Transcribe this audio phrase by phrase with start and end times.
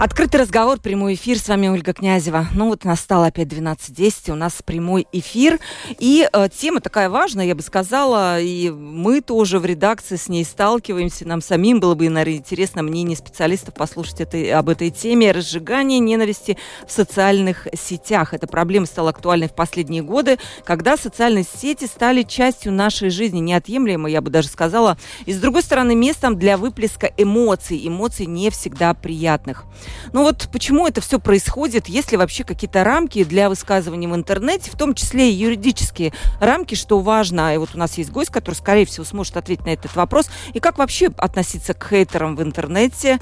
[0.00, 1.38] Открытый разговор, прямой эфир.
[1.38, 2.46] С вами Ольга Князева.
[2.54, 5.58] Ну вот настало опять 12.10, у нас прямой эфир.
[5.98, 10.42] И э, тема такая важная, я бы сказала, и мы тоже в редакции с ней
[10.46, 11.28] сталкиваемся.
[11.28, 15.32] Нам самим было бы, наверное, интересно мнение специалистов послушать это, об этой теме.
[15.32, 16.56] Разжигание ненависти
[16.88, 18.32] в социальных сетях.
[18.32, 24.12] Эта проблема стала актуальной в последние годы, когда социальные сети стали частью нашей жизни, неотъемлемой,
[24.12, 24.96] я бы даже сказала.
[25.26, 27.86] И с другой стороны, местом для выплеска эмоций.
[27.86, 29.66] Эмоций не всегда приятных.
[30.12, 34.70] Ну вот почему это все происходит, есть ли вообще какие-то рамки для высказывания в интернете,
[34.70, 37.54] в том числе и юридические рамки, что важно.
[37.54, 40.30] И вот у нас есть гость, который, скорее всего, сможет ответить на этот вопрос.
[40.54, 43.18] И как вообще относиться к хейтерам в интернете.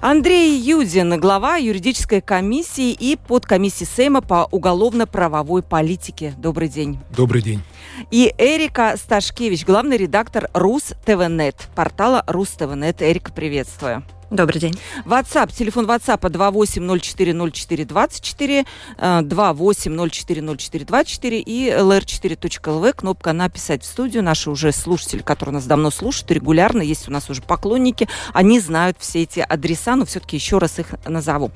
[0.00, 6.34] Андрей Юдин, глава юридической комиссии и подкомиссии Сейма по уголовно-правовой политике.
[6.36, 6.98] Добрый день.
[7.16, 7.62] Добрый день.
[8.10, 13.00] И Эрика Сташкевич, главный редактор Рус ТВНет, портала Рус ТВНет.
[13.02, 14.04] Эрика, приветствую.
[14.30, 14.74] Добрый день.
[15.04, 18.66] WhatsApp, телефон WhatsApp 28040424,
[18.98, 24.24] 28040424 и lr4.lv, кнопка «Написать в студию».
[24.24, 28.96] Наши уже слушатели, которые нас давно слушают регулярно, есть у нас уже поклонники, они знают
[28.98, 31.52] все эти адреса, но все-таки еще раз их назову.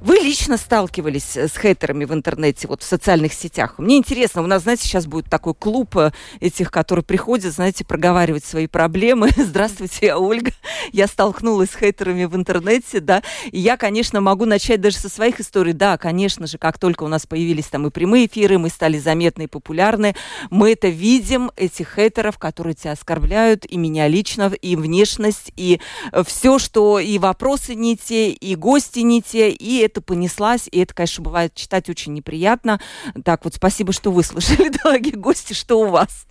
[0.00, 3.74] Вы лично сталкивались с хейтерами в интернете, вот в социальных сетях?
[3.76, 8.46] Мне интересно, у нас, знаете, сейчас будет такой клуб э, этих, которые приходят, знаете, проговаривать
[8.46, 9.28] свои проблемы.
[9.36, 10.52] Здравствуйте, я Ольга.
[10.92, 13.22] Я столкнулась с хейтерами авторами в интернете, да.
[13.50, 15.72] И я, конечно, могу начать даже со своих историй.
[15.72, 19.44] Да, конечно же, как только у нас появились там и прямые эфиры, мы стали заметны
[19.44, 20.14] и популярны,
[20.50, 25.80] мы это видим, этих хейтеров, которые тебя оскорбляют, и меня лично, и внешность, и
[26.24, 30.94] все, что и вопросы не те, и гости не те, и это понеслась, и это,
[30.94, 32.80] конечно, бывает читать очень неприятно.
[33.24, 36.26] Так вот, спасибо, что выслушали, дорогие гости, что у вас?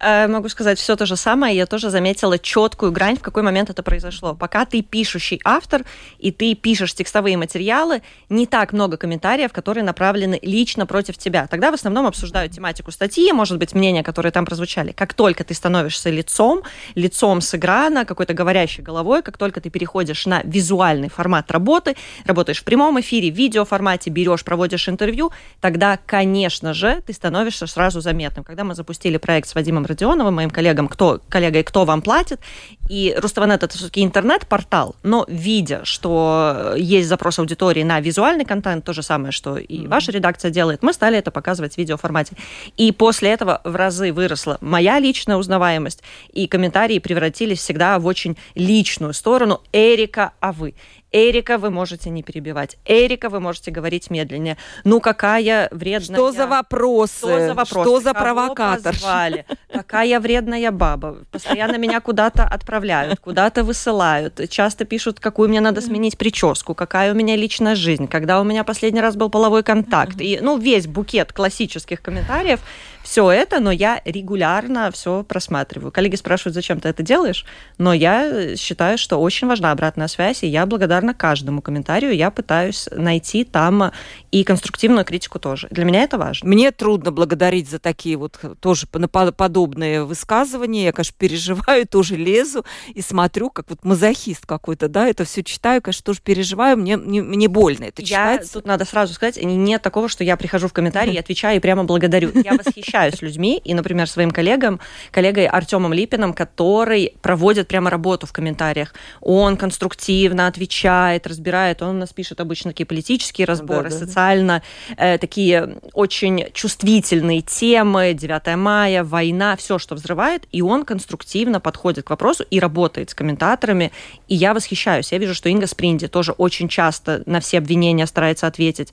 [0.00, 1.56] Э, могу сказать все то же самое.
[1.56, 4.34] Я тоже заметила четкую грань, в какой момент это произошло.
[4.34, 5.82] Пока ты пишущий автор,
[6.18, 11.46] и ты пишешь текстовые материалы, не так много комментариев, которые направлены лично против тебя.
[11.46, 14.92] Тогда в основном обсуждают тематику статьи, может быть, мнения, которые там прозвучали.
[14.92, 16.62] Как только ты становишься лицом,
[16.94, 21.96] лицом с экрана, какой-то говорящей головой, как только ты переходишь на визуальный формат работы,
[22.26, 28.00] работаешь в прямом эфире, в видеоформате, берешь, проводишь интервью, тогда, конечно же, ты становишься сразу
[28.00, 28.44] заметным.
[28.44, 32.40] Когда мы запустили проект с Вадимом Вадимом Родионовым, моим коллегам, кто, коллегой, кто вам платит.
[32.88, 38.92] И Руставанет это все-таки интернет-портал, но видя, что есть запрос аудитории на визуальный контент, то
[38.92, 42.36] же самое, что и ваша редакция делает, мы стали это показывать в видеоформате.
[42.76, 46.02] И после этого в разы выросла моя личная узнаваемость,
[46.32, 49.62] и комментарии превратились всегда в очень личную сторону.
[49.72, 50.74] Эрика, а вы?
[51.14, 52.76] Эрика вы можете не перебивать.
[52.84, 54.56] Эрика вы можете говорить медленнее.
[54.82, 56.16] Ну какая вредная...
[56.16, 57.18] Что за вопросы?
[57.18, 57.88] Что за вопросы?
[57.88, 58.92] Что за провокатор?
[58.92, 59.46] Позвали?
[59.72, 61.18] Какая вредная баба.
[61.30, 64.40] Постоянно меня куда-то отправляют, куда-то высылают.
[64.50, 68.64] Часто пишут, какую мне надо сменить прическу, какая у меня личная жизнь, когда у меня
[68.64, 70.20] последний раз был половой контакт.
[70.20, 72.58] И, ну, весь букет классических комментариев
[73.04, 75.92] все это, но я регулярно все просматриваю.
[75.92, 77.44] Коллеги спрашивают, зачем ты это делаешь,
[77.76, 82.88] но я считаю, что очень важна обратная связь, и я благодарна каждому комментарию, я пытаюсь
[82.90, 83.92] найти там
[84.32, 85.68] и конструктивную критику тоже.
[85.70, 86.48] Для меня это важно.
[86.48, 90.84] Мне трудно благодарить за такие вот тоже подобные высказывания.
[90.84, 92.64] Я, конечно, переживаю, тоже лезу
[92.94, 97.22] и смотрю, как вот мазохист какой-то, да, это все читаю, конечно, тоже переживаю, мне, мне,
[97.22, 98.42] мне больно это читать.
[98.42, 101.84] Я, тут надо сразу сказать, нет такого, что я прихожу в комментарии, отвечаю и прямо
[101.84, 102.30] благодарю.
[102.34, 104.78] Я восхищаюсь общаюсь с людьми, и, например, своим коллегам,
[105.10, 108.94] коллегой Артемом Липиным, который проводит прямо работу в комментариях.
[109.20, 114.62] Он конструктивно отвечает, разбирает, он у нас пишет обычно такие политические разборы, да, да, социально
[114.96, 122.04] э, такие очень чувствительные темы, 9 мая, война, все, что взрывает, и он конструктивно подходит
[122.04, 123.90] к вопросу и работает с комментаторами,
[124.28, 125.10] и я восхищаюсь.
[125.10, 128.92] Я вижу, что Инга Спринди тоже очень часто на все обвинения старается ответить,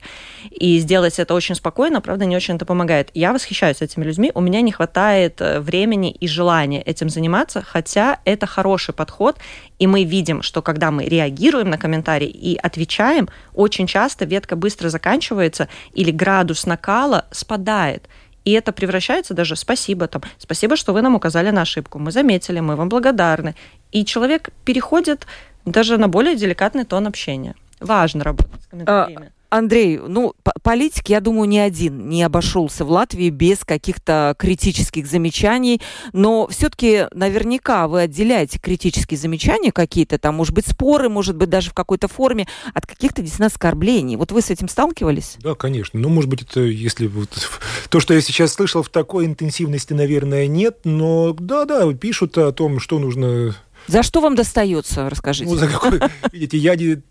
[0.50, 3.10] и сделать это очень спокойно, правда, не очень это помогает.
[3.14, 7.62] Я восхищаюсь этим этими людьми, у меня не хватает э, времени и желания этим заниматься,
[7.62, 9.36] хотя это хороший подход,
[9.78, 14.88] и мы видим, что когда мы реагируем на комментарии и отвечаем, очень часто ветка быстро
[14.88, 18.08] заканчивается или градус накала спадает.
[18.44, 22.60] И это превращается даже спасибо там, спасибо, что вы нам указали на ошибку, мы заметили,
[22.60, 23.54] мы вам благодарны.
[23.92, 25.26] И человек переходит
[25.64, 27.54] даже на более деликатный тон общения.
[27.80, 29.32] Важно работать с комментариями.
[29.52, 30.32] Андрей, ну,
[30.62, 35.82] политик, я думаю, ни один не обошелся в Латвии без каких-то критических замечаний,
[36.14, 41.68] но все-таки наверняка вы отделяете критические замечания какие-то, там, может быть, споры, может быть, даже
[41.68, 44.16] в какой-то форме, от каких-то действительно оскорблений.
[44.16, 45.36] Вот вы с этим сталкивались?
[45.40, 46.00] Да, конечно.
[46.00, 47.28] Ну, может быть, это если вот
[47.90, 52.80] то, что я сейчас слышал в такой интенсивности, наверное, нет, но да-да, пишут о том,
[52.80, 53.54] что нужно
[53.86, 55.50] за что вам достается, расскажите?
[55.50, 56.00] Ну, за какой,
[56.32, 57.02] видите, я не,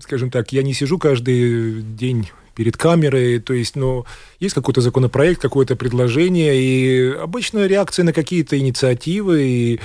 [0.00, 4.06] скажем так, я не сижу каждый день перед камерой, то есть, ну,
[4.40, 9.80] есть какой-то законопроект, какое-то предложение, и обычно реакция на какие-то инициативы, и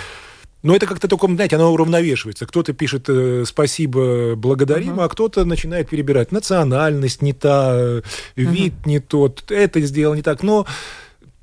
[0.64, 2.46] но это как-то только, знаете, оно уравновешивается.
[2.46, 5.06] Кто-то пишет э, «спасибо, благодарим», uh-huh.
[5.06, 8.02] а кто-то начинает перебирать национальность не та,
[8.36, 8.88] вид uh-huh.
[8.88, 10.44] не тот, это сделал не так.
[10.44, 10.68] Но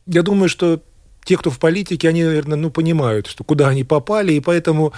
[0.06, 0.81] я думаю, что
[1.28, 4.94] те, кто в политике, они, наверное, ну, понимают, что куда они попали, и поэтому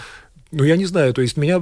[0.53, 1.61] ну, я не знаю, то есть меня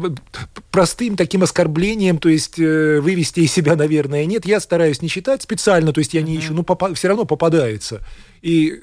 [0.71, 4.45] простым таким оскорблением, то есть э, вывести из себя, наверное, нет.
[4.45, 8.03] Я стараюсь не читать специально, то есть я не ищу, но попа- все равно попадается.
[8.43, 8.81] И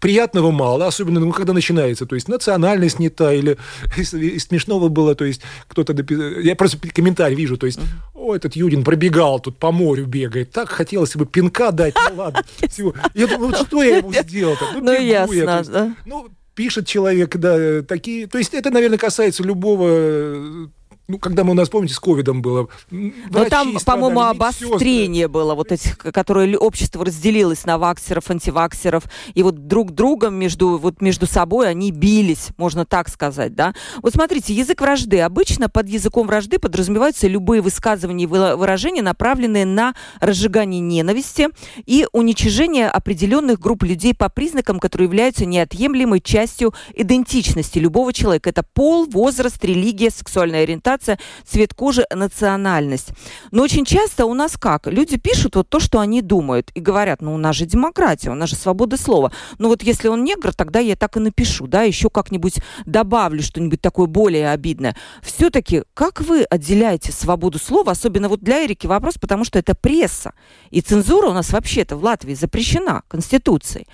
[0.00, 3.58] приятного мало, особенно ну, когда начинается, то есть национальность не та, или
[3.96, 7.80] из смешного было, то есть кто-то дописал, я просто комментарий вижу, то есть,
[8.26, 12.44] о, этот Юдин пробегал тут по морю бегает, так хотелось бы пинка дать, ну ладно,
[12.68, 12.94] всего.
[13.14, 14.64] Я думаю, вот что я ему сделал-то?
[14.74, 15.96] Ну, ну ясно, да.
[16.04, 20.68] Ну, пишет человек, да, такие, то есть это, наверное, касается любого
[21.08, 22.68] ну, когда мы у нас, помните, с ковидом было.
[22.90, 29.04] Но там, по-моему, обострение было, вот этих, которые общество разделилось на ваксеров, антиваксеров,
[29.34, 33.72] и вот друг другом между, вот между собой они бились, можно так сказать, да.
[34.02, 35.20] Вот смотрите, язык вражды.
[35.20, 41.48] Обычно под языком вражды подразумеваются любые высказывания и выражения, направленные на разжигание ненависти
[41.84, 48.50] и уничижение определенных групп людей по признакам, которые являются неотъемлемой частью идентичности любого человека.
[48.50, 53.10] Это пол, возраст, религия, сексуальная ориентация, ориентация, цвет кожи, национальность.
[53.50, 54.86] Но очень часто у нас как?
[54.86, 58.34] Люди пишут вот то, что они думают, и говорят, ну у нас же демократия, у
[58.34, 59.32] нас же свобода слова.
[59.58, 63.80] Ну вот если он негр, тогда я так и напишу, да, еще как-нибудь добавлю что-нибудь
[63.80, 64.96] такое более обидное.
[65.22, 70.32] Все-таки как вы отделяете свободу слова, особенно вот для Эрики вопрос, потому что это пресса.
[70.70, 73.86] И цензура у нас вообще-то в Латвии запрещена Конституцией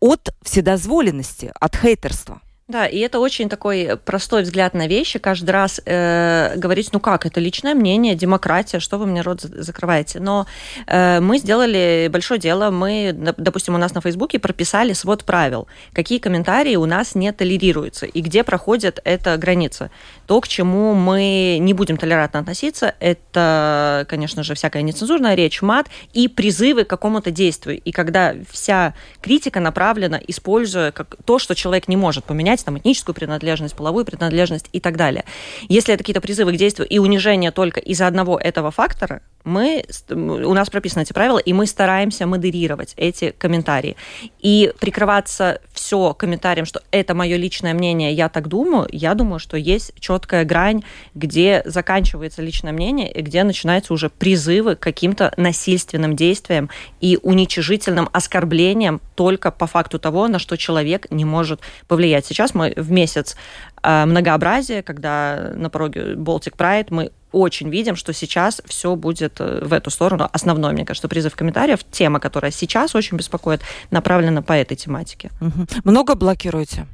[0.00, 2.40] от вседозволенности, от хейтерства.
[2.70, 5.18] Да, и это очень такой простой взгляд на вещи.
[5.18, 10.20] Каждый раз э, говорить, ну как, это личное мнение, демократия, что вы мне рот закрываете.
[10.20, 10.46] Но
[10.86, 12.70] э, мы сделали большое дело.
[12.70, 18.06] Мы, допустим, у нас на Фейсбуке прописали свод правил, какие комментарии у нас не толерируются
[18.06, 19.90] и где проходит эта граница.
[20.28, 25.88] То, к чему мы не будем толерантно относиться, это, конечно же, всякая нецензурная речь, мат
[26.12, 27.80] и призывы к какому-то действию.
[27.80, 33.14] И когда вся критика направлена, используя как то, что человек не может поменять, там, этническую
[33.14, 35.24] принадлежность, половую принадлежность и так далее.
[35.68, 40.54] Если это какие-то призывы к действию и унижение только из-за одного этого фактора, мы, у
[40.54, 43.96] нас прописаны эти правила, и мы стараемся модерировать эти комментарии.
[44.40, 49.56] И прикрываться все комментарием, что это мое личное мнение, я так думаю, я думаю, что
[49.56, 50.82] есть четкая грань,
[51.14, 56.68] где заканчивается личное мнение, и где начинаются уже призывы к каким-то насильственным действиям
[57.00, 62.26] и уничижительным оскорблениям только по факту того, на что человек не может повлиять.
[62.26, 63.36] Сейчас мы в месяц
[63.82, 69.64] э, многообразия, когда на пороге Baltic Pride мы очень видим, что сейчас все будет э,
[69.64, 70.28] в эту сторону.
[70.32, 75.30] Основной, мне кажется, призыв комментариев, тема, которая сейчас очень беспокоит, направлена по этой тематике.
[75.40, 75.66] Угу.
[75.84, 76.86] Много блокируете?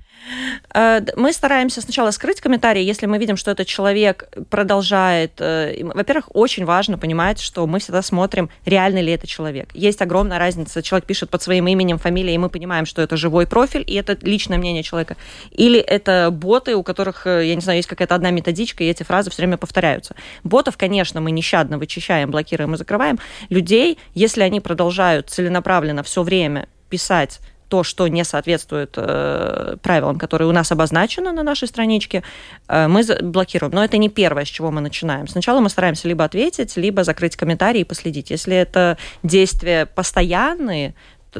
[0.74, 5.32] Э, мы стараемся сначала скрыть комментарии, если мы видим, что этот человек продолжает.
[5.38, 9.70] Э, во-первых, очень важно понимать, что мы всегда смотрим, реальный ли это человек.
[9.74, 10.82] Есть огромная разница.
[10.82, 14.16] Человек пишет под своим именем, фамилией, и мы понимаем, что это живой профиль, и это
[14.22, 15.16] личное мнение человека.
[15.50, 19.02] Или это боты, у которых, э, я не знаю, есть какая-то одна методичка, и эти
[19.02, 20.14] фразы все время повторяются.
[20.44, 23.18] Ботов, конечно, мы нещадно вычищаем, блокируем и закрываем.
[23.48, 30.48] Людей, если они продолжают целенаправленно все время писать то, что не соответствует э, правилам, которые
[30.48, 32.22] у нас обозначены на нашей страничке,
[32.68, 33.72] э, мы блокируем.
[33.72, 35.26] Но это не первое, с чего мы начинаем.
[35.28, 38.30] Сначала мы стараемся либо ответить, либо закрыть комментарии и последить.
[38.30, 40.94] Если это действия постоянные,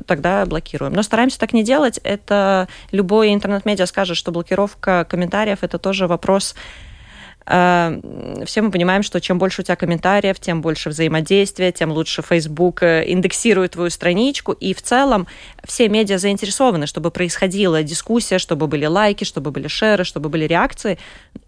[0.07, 0.93] тогда блокируем.
[0.93, 1.99] Но стараемся так не делать.
[2.03, 6.55] Это любой интернет-медиа скажет, что блокировка комментариев это тоже вопрос
[7.47, 12.83] все мы понимаем, что чем больше у тебя комментариев, тем больше взаимодействия, тем лучше Facebook
[12.83, 14.51] э, индексирует твою страничку.
[14.51, 15.29] И в целом
[15.65, 20.99] все медиа заинтересованы, чтобы происходила дискуссия, чтобы были лайки, чтобы были шеры, чтобы были реакции.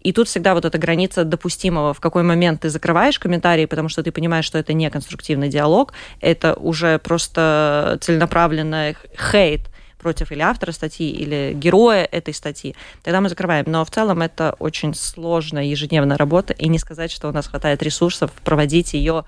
[0.01, 4.01] И тут всегда вот эта граница допустимого, в какой момент ты закрываешь комментарии, потому что
[4.01, 9.61] ты понимаешь, что это не конструктивный диалог, это уже просто целенаправленный хейт–
[9.99, 13.65] против или автора статьи, или героя этой статьи, тогда мы закрываем.
[13.67, 17.83] Но в целом это очень сложная ежедневная работа, и не сказать, что у нас хватает
[17.83, 19.25] ресурсов проводить ее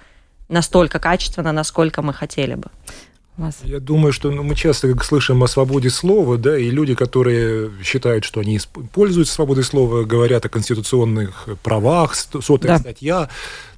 [0.50, 2.70] настолько качественно, насколько мы хотели бы
[3.42, 3.60] вас?
[3.64, 8.24] Я думаю, что ну, мы часто слышим о свободе слова, да, и люди, которые считают,
[8.24, 8.60] что они
[8.94, 12.80] пользуются свободой слова, говорят о конституционных правах, сотая да.
[12.80, 13.30] статья.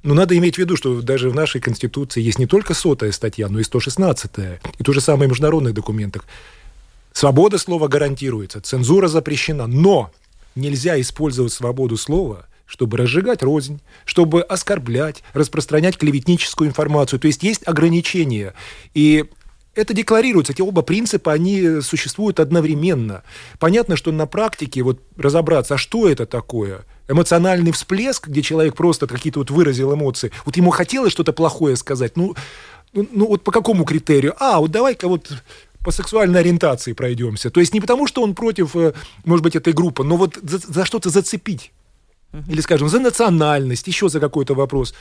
[0.02, 3.48] Но надо иметь в виду, что даже в нашей Конституции есть не только сотая статья,
[3.48, 6.24] но и 116-я, и то же самое в международных документах.
[7.14, 10.10] Свобода слова гарантируется, цензура запрещена, но
[10.54, 17.20] нельзя использовать свободу слова– чтобы разжигать рознь, чтобы оскорблять, распространять клеветническую информацию.
[17.20, 18.54] То есть есть ограничения.
[18.94, 19.26] И
[19.74, 23.22] это декларируется, эти оба принципа, они существуют одновременно.
[23.58, 26.84] Понятно, что на практике вот разобраться, а что это такое?
[27.06, 30.32] Эмоциональный всплеск, где человек просто какие-то вот выразил эмоции.
[30.46, 32.16] Вот ему хотелось что-то плохое сказать.
[32.16, 32.34] Ну,
[32.94, 34.34] ну, ну вот по какому критерию?
[34.38, 35.30] А, вот давай-ка вот
[35.84, 37.50] по сексуальной ориентации пройдемся.
[37.50, 40.58] То есть не потому, что он против, э, может быть, этой группы, но вот за,
[40.58, 41.72] за что-то зацепить
[42.48, 44.94] или, скажем, за национальность, еще за какой-то вопрос.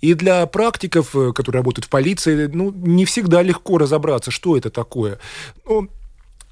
[0.00, 4.70] И для практиков, э, которые работают в полиции, ну, не всегда легко разобраться, что это
[4.70, 5.18] такое.
[5.66, 5.88] Ну,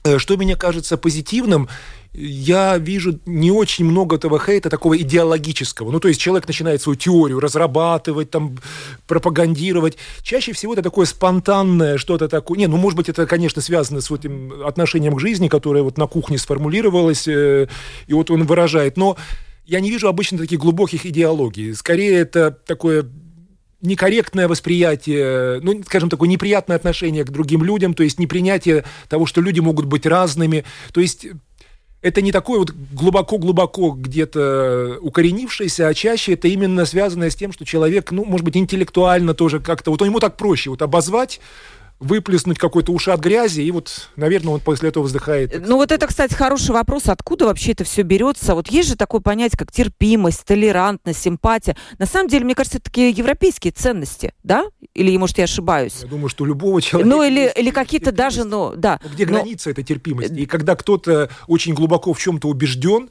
[0.04, 1.68] э, что мне кажется позитивным,
[2.12, 5.90] я вижу не очень много этого хейта такого идеологического.
[5.90, 8.58] Ну, то есть человек начинает свою теорию разрабатывать, там,
[9.06, 9.96] пропагандировать.
[10.22, 12.58] Чаще всего это такое спонтанное что-то такое.
[12.58, 15.98] Не, ну, может быть, это, конечно, связано с вот этим отношением к жизни, которое вот
[15.98, 17.68] на кухне сформулировалось, э,
[18.06, 18.96] и вот он выражает.
[18.96, 19.16] Но
[19.66, 21.74] я не вижу обычно таких глубоких идеологий.
[21.74, 23.04] Скорее, это такое
[23.80, 29.40] некорректное восприятие, ну, скажем, такое неприятное отношение к другим людям, то есть непринятие того, что
[29.40, 30.64] люди могут быть разными.
[30.92, 31.28] То есть
[32.00, 37.64] это не такое вот глубоко-глубоко где-то укоренившееся, а чаще это именно связанное с тем, что
[37.64, 41.40] человек, ну, может быть, интеллектуально тоже как-то, вот ему так проще вот обозвать
[42.00, 45.66] выплеснуть какой-то ушат грязи, и вот, наверное, он после этого вздыхает.
[45.66, 48.54] Ну вот это, кстати, хороший вопрос, откуда вообще это все берется?
[48.54, 51.76] Вот есть же такое понятие, как терпимость, толерантность, симпатия.
[51.98, 54.64] На самом деле, мне кажется, это такие европейские ценности, да?
[54.94, 56.00] Или, может, я ошибаюсь?
[56.02, 57.08] Я думаю, что любого человека...
[57.08, 59.00] Ну или, или какие-то даже, ну, да.
[59.12, 59.32] Где но...
[59.32, 60.34] граница этой терпимости?
[60.34, 63.10] И когда кто-то очень глубоко в чем-то убежден,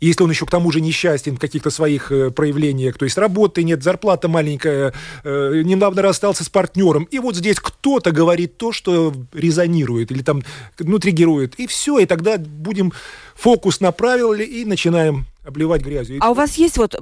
[0.00, 3.18] и если он еще к тому же несчастен в каких-то своих э, проявлениях, то есть
[3.18, 8.72] работы нет, зарплата маленькая, э, недавно расстался с партнером, и вот здесь кто-то говорит то,
[8.72, 10.42] что резонирует или там,
[10.78, 12.92] ну, триггирует, и все, и тогда будем
[13.34, 16.18] фокус направили и начинаем обливать грязью.
[16.20, 16.96] А у вас есть вот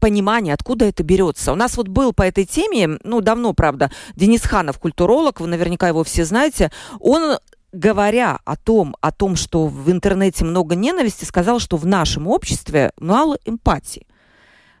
[0.00, 1.52] понимание, откуда это берется.
[1.52, 5.88] У нас вот был по этой теме, ну, давно, правда, Денис Ханов, культуролог, вы наверняка
[5.88, 6.70] его все знаете,
[7.00, 7.38] он
[7.76, 12.90] говоря о том, о том, что в интернете много ненависти, сказал, что в нашем обществе
[12.98, 14.06] мало эмпатии.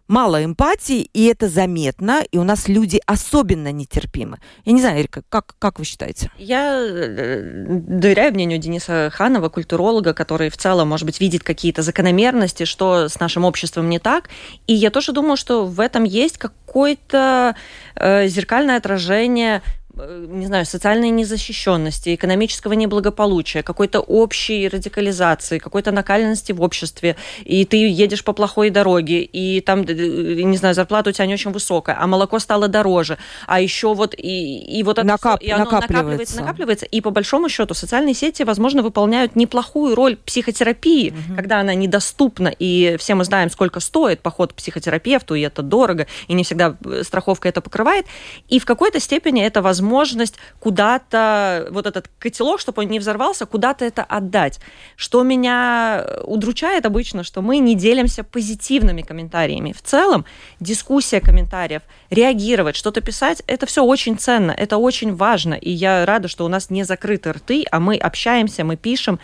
[0.08, 4.38] Мало эмпатии, и это заметно, и у нас люди особенно нетерпимы.
[4.64, 6.30] Я не знаю, Эрика, как, как вы считаете?
[6.38, 12.64] Я э, доверяю мнению Дениса Ханова, культуролога, который в целом, может быть, видит какие-то закономерности,
[12.66, 14.30] что с нашим обществом не так.
[14.68, 17.56] И я тоже думаю, что в этом есть какое-то
[17.96, 19.60] э, зеркальное отражение
[19.96, 27.76] не знаю, социальной незащищенности, экономического неблагополучия, какой-то общей радикализации, какой-то накаленности в обществе, и ты
[27.88, 32.06] едешь по плохой дороге, и там, не знаю, зарплата у тебя не очень высокая, а
[32.06, 35.94] молоко стало дороже, а еще вот и, и вот это Накап, и оно накапливается.
[35.94, 41.36] накапливается, накапливается, и по большому счету социальные сети, возможно, выполняют неплохую роль психотерапии, угу.
[41.36, 46.06] когда она недоступна, и все мы знаем, сколько стоит поход к психотерапевту, и это дорого,
[46.28, 48.04] и не всегда э, страховка это покрывает,
[48.48, 53.46] и в какой-то степени это возможно возможность куда-то, вот этот котелок, чтобы он не взорвался,
[53.46, 54.58] куда-то это отдать.
[54.96, 59.72] Что меня удручает обычно, что мы не делимся позитивными комментариями.
[59.72, 60.24] В целом,
[60.60, 65.54] дискуссия комментариев, реагировать, что-то писать, это все очень ценно, это очень важно.
[65.54, 69.18] И я рада, что у нас не закрыты рты, а мы общаемся, мы пишем.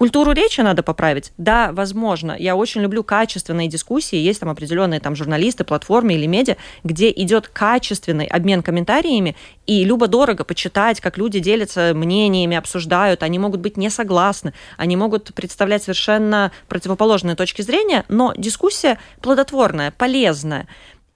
[0.00, 1.30] Культуру речи надо поправить?
[1.36, 2.34] Да, возможно.
[2.38, 4.16] Я очень люблю качественные дискуссии.
[4.16, 10.44] Есть там определенные там журналисты, платформы или медиа, где идет качественный обмен комментариями, и любо-дорого
[10.44, 13.22] почитать, как люди делятся мнениями, обсуждают.
[13.22, 19.90] Они могут быть не согласны, они могут представлять совершенно противоположные точки зрения, но дискуссия плодотворная,
[19.90, 20.66] полезная.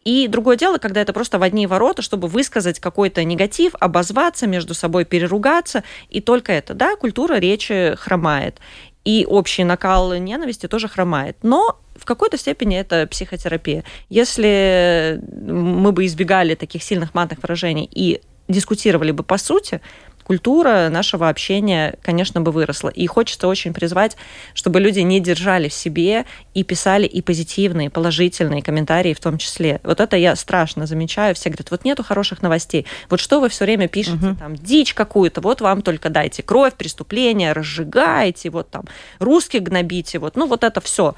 [0.04, 4.74] И другое дело, когда это просто в одни ворота, чтобы высказать какой-то негатив, обозваться между
[4.74, 8.58] собой, переругаться, и только это, да, культура речи хромает.
[9.04, 11.36] И общий накал ненависти тоже хромает.
[11.42, 13.84] Но в какой-то степени это психотерапия.
[14.08, 19.80] Если мы бы избегали таких сильных матных выражений и дискутировали бы по сути,
[20.24, 22.88] культура нашего общения, конечно, бы выросла.
[22.88, 24.16] И хочется очень призвать,
[24.54, 29.80] чтобы люди не держали в себе и писали и позитивные, положительные комментарии в том числе.
[29.84, 31.34] Вот это я страшно замечаю.
[31.34, 32.86] Все говорят, вот нету хороших новостей.
[33.10, 34.36] Вот что вы все время пишете, угу.
[34.36, 38.84] там, дичь какую-то, вот вам только дайте кровь, преступления, разжигаете, вот там,
[39.18, 41.14] русских гнобите, вот, ну вот это все.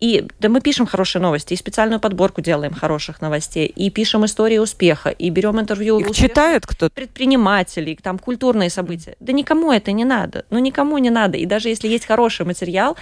[0.00, 4.58] И да, мы пишем хорошие новости, и специальную подборку делаем хороших новостей, и пишем истории
[4.58, 6.94] успеха, и берем интервью Их читает кто-то?
[6.94, 9.16] предпринимателей, там культурные события.
[9.18, 10.44] Да никому это не надо.
[10.50, 11.36] Ну, никому не надо.
[11.36, 12.96] И даже если есть хороший материал,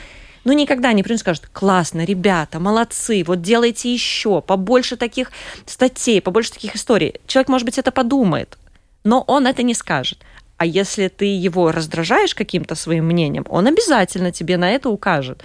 [0.45, 5.33] ну, никогда не принц скажет, классно, ребята, молодцы, вот делайте еще, побольше таких
[5.67, 7.15] статей, побольше таких историй.
[7.27, 8.57] Человек, может быть, это подумает,
[9.05, 10.19] но он это не скажет.
[10.57, 15.43] А если ты его раздражаешь каким-то своим мнением, он обязательно тебе на это укажет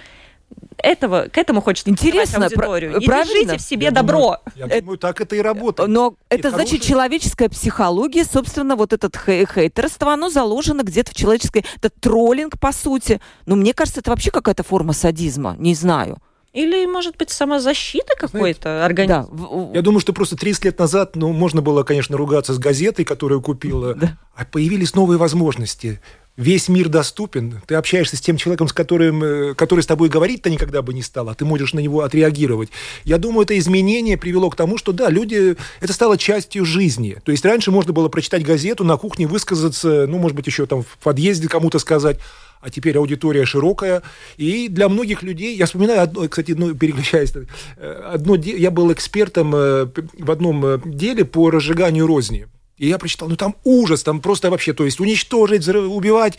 [0.78, 2.98] этого, к этому хочет Интересно, аудиторию.
[2.98, 3.32] Не правильно.
[3.32, 4.38] держите в себе я добро.
[4.54, 5.88] Думаю, я думаю, так это и работает.
[5.88, 6.68] Но и это хороший...
[6.68, 11.64] значит человеческая психология, собственно, вот этот хей хейтерство, оно заложено где-то в человеческой...
[11.76, 13.20] Это троллинг, по сути.
[13.46, 15.56] Но мне кажется, это вообще какая-то форма садизма.
[15.58, 16.18] Не знаю.
[16.52, 19.30] Или, может быть, самозащита какой-то организм?
[19.32, 19.70] Да.
[19.74, 23.40] Я думаю, что просто 30 лет назад, ну, можно было, конечно, ругаться с газетой, которую
[23.40, 24.18] купила, да.
[24.36, 26.02] а появились новые возможности
[26.36, 30.50] весь мир доступен, ты общаешься с тем человеком, с которым, э, который с тобой говорить-то
[30.50, 32.70] никогда бы не стал, а ты можешь на него отреагировать.
[33.04, 37.18] Я думаю, это изменение привело к тому, что да, люди, это стало частью жизни.
[37.24, 40.82] То есть раньше можно было прочитать газету, на кухне высказаться, ну, может быть, еще там
[40.82, 42.18] в подъезде кому-то сказать,
[42.60, 44.02] а теперь аудитория широкая.
[44.36, 47.34] И для многих людей, я вспоминаю одно, кстати, ну, переключаясь,
[47.76, 49.86] э, одно, я был экспертом э,
[50.18, 52.46] в одном деле по разжиганию розни.
[52.78, 56.38] И я прочитал, ну там ужас, там просто вообще, то есть уничтожить, убивать.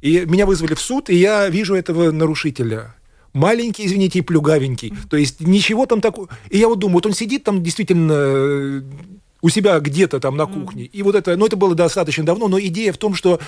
[0.00, 2.94] И меня вызвали в суд, и я вижу этого нарушителя.
[3.32, 4.92] Маленький, извините, и плюгавенький.
[5.08, 6.28] То есть ничего там такого.
[6.50, 8.82] И я вот думаю, вот он сидит там действительно э,
[9.40, 10.84] у себя где-то там на кухне.
[10.84, 13.40] И вот это, ну это было достаточно давно, но идея в том, что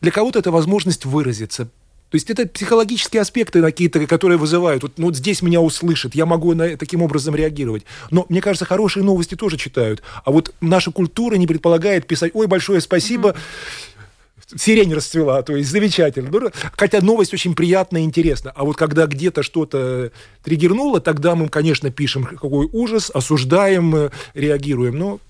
[0.00, 1.68] для кого-то это возможность выразиться,
[2.10, 4.82] то есть это психологические аспекты какие-то, которые вызывают.
[4.82, 7.84] Вот, ну, вот здесь меня услышат, я могу на, таким образом реагировать.
[8.10, 10.02] Но мне кажется, хорошие новости тоже читают.
[10.24, 14.58] А вот наша культура не предполагает писать, ой, большое спасибо, mm-hmm.
[14.58, 16.30] сирень расцвела, то есть замечательно.
[16.30, 18.52] Ну, хотя новость очень приятная и интересна.
[18.56, 20.10] А вот когда где-то что-то
[20.42, 24.98] триггернуло, тогда мы, конечно, пишем, какой ужас, осуждаем, реагируем.
[24.98, 25.20] Но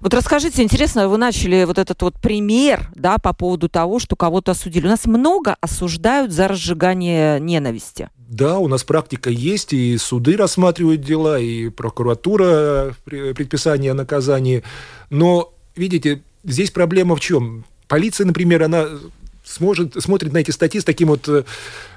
[0.00, 4.52] вот расскажите, интересно, вы начали вот этот вот пример, да, по поводу того, что кого-то
[4.52, 4.86] осудили.
[4.86, 8.10] У нас много осуждают за разжигание ненависти.
[8.16, 14.62] Да, у нас практика есть, и суды рассматривают дела, и прокуратура предписание о наказании.
[15.10, 17.64] Но, видите, здесь проблема в чем?
[17.88, 18.86] Полиция, например, она
[19.48, 21.44] сможет, смотрит на эти статьи с таким вот э,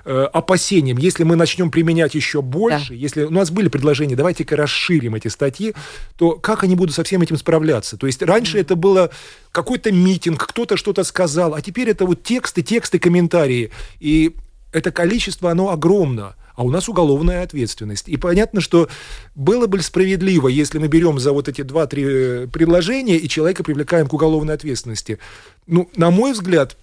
[0.05, 0.97] э, опасением.
[0.97, 2.95] Если мы начнем применять еще больше, да.
[2.95, 5.73] если у нас были предложения, давайте-ка расширим эти статьи,
[6.17, 7.97] то как они будут со всем этим справляться?
[7.97, 8.61] То есть раньше mm.
[8.61, 9.11] это было
[9.51, 13.71] какой-то митинг, кто-то что-то сказал, а теперь это вот тексты, тексты, комментарии.
[13.99, 14.35] И
[14.71, 18.07] это количество, оно огромно а у нас уголовная ответственность.
[18.07, 18.87] И понятно, что
[19.35, 24.05] было бы справедливо, если мы берем за вот эти два-три э, предложения и человека привлекаем
[24.07, 25.17] к уголовной ответственности.
[25.65, 26.77] Ну, на мой взгляд,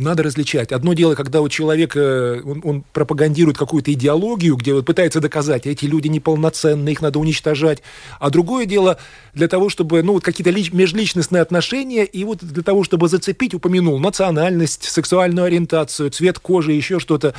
[0.00, 0.72] надо различать.
[0.72, 5.84] Одно дело, когда у человека он, он пропагандирует какую-то идеологию, где вот пытается доказать, эти
[5.84, 7.82] люди неполноценны, их надо уничтожать.
[8.18, 8.98] А другое дело
[9.34, 13.54] для того, чтобы, ну, вот какие-то лич, межличностные отношения, и вот для того, чтобы зацепить,
[13.54, 17.34] упомянул национальность, сексуальную ориентацию, цвет кожи, еще что-то.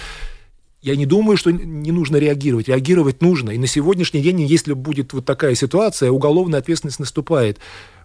[0.81, 2.67] Я не думаю, что не нужно реагировать.
[2.67, 3.51] Реагировать нужно.
[3.51, 7.59] И на сегодняшний день, если будет вот такая ситуация, уголовная ответственность наступает.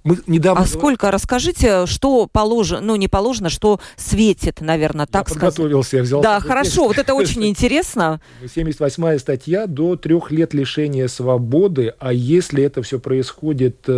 [0.06, 0.62] Мы недавно...
[0.62, 1.10] А сколько?
[1.10, 5.56] Расскажите, что положено, ну не положено, что светит, наверное, так я сказать.
[5.56, 6.22] подготовился, я взял...
[6.22, 8.20] Да, хорошо, вот это очень интересно.
[8.42, 13.88] 78-я статья до трех лет лишения свободы, а если это все происходит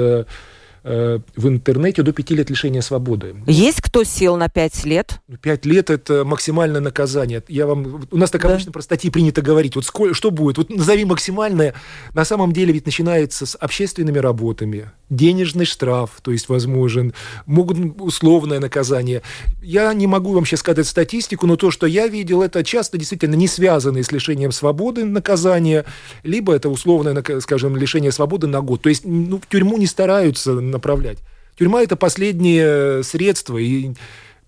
[0.88, 3.37] э, в интернете до пяти лет лишения свободы.
[3.46, 5.20] Есть кто сел на пять лет?
[5.29, 7.42] Ну, пять лет– это максимальное наказание.
[7.48, 8.53] Я вам, у нас так да.
[8.55, 9.77] обычно про статьи принято говорить.
[9.77, 10.59] Вот сколько, что будет?
[10.59, 11.74] Вот назови максимальное.
[12.14, 14.90] На самом деле ведь начинается с общественными работами.
[15.11, 17.14] Денежный штраф, то есть возможен.
[17.46, 19.22] Могут условное наказание.
[19.62, 23.35] Я не могу вам сейчас сказать статистику, но то, что я видел, это часто действительно
[23.35, 25.85] не связанные с лишением свободы наказания,
[26.22, 28.83] либо это условное, скажем, лишение свободы на год.
[28.83, 31.19] То есть ну, в тюрьму не стараются направлять.
[31.59, 33.91] Тюрьма– это последнее средство, и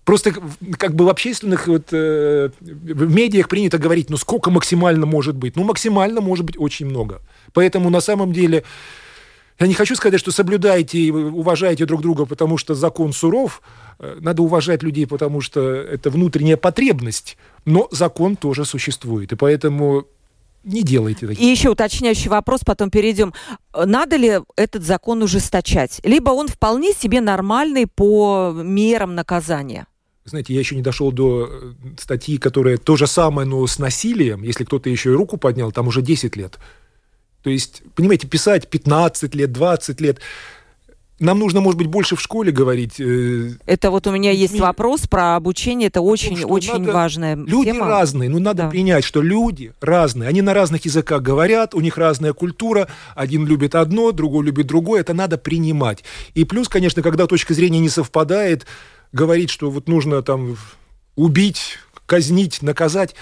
[0.03, 0.33] Просто
[0.77, 5.55] как бы в общественных вот, э, в медиах принято говорить, ну сколько максимально может быть?
[5.55, 7.21] Ну максимально может быть очень много.
[7.53, 8.63] Поэтому на самом деле
[9.59, 13.61] я не хочу сказать, что соблюдайте и уважайте друг друга, потому что закон суров.
[13.99, 17.37] Э, надо уважать людей, потому что это внутренняя потребность.
[17.65, 19.31] Но закон тоже существует.
[19.33, 20.07] И поэтому
[20.63, 21.41] не делайте таких.
[21.41, 23.33] И еще уточняющий вопрос, потом перейдем.
[23.73, 25.99] Надо ли этот закон ужесточать?
[26.03, 29.87] Либо он вполне себе нормальный по мерам наказания?
[30.23, 34.43] Знаете, я еще не дошел до э, статьи, которая то же самое, но с насилием.
[34.43, 36.59] Если кто-то еще и руку поднял, там уже 10 лет.
[37.41, 40.19] То есть, понимаете, писать 15 лет, 20 лет
[41.21, 42.99] нам нужно, может быть, больше в школе говорить.
[42.99, 45.87] Э, это вот у меня есть вопрос про обучение.
[45.87, 47.79] Это очень, очень важная люди тема.
[47.79, 48.69] Люди разные, но надо да.
[48.69, 50.27] принять, что люди разные.
[50.27, 52.87] Они на разных языках говорят, у них разная культура.
[53.15, 55.01] Один любит одно, другой любит другое.
[55.01, 56.03] Это надо принимать.
[56.33, 58.65] И плюс, конечно, когда точка зрения не совпадает,
[59.11, 60.57] говорить, что вот нужно там
[61.15, 63.15] убить, казнить, наказать,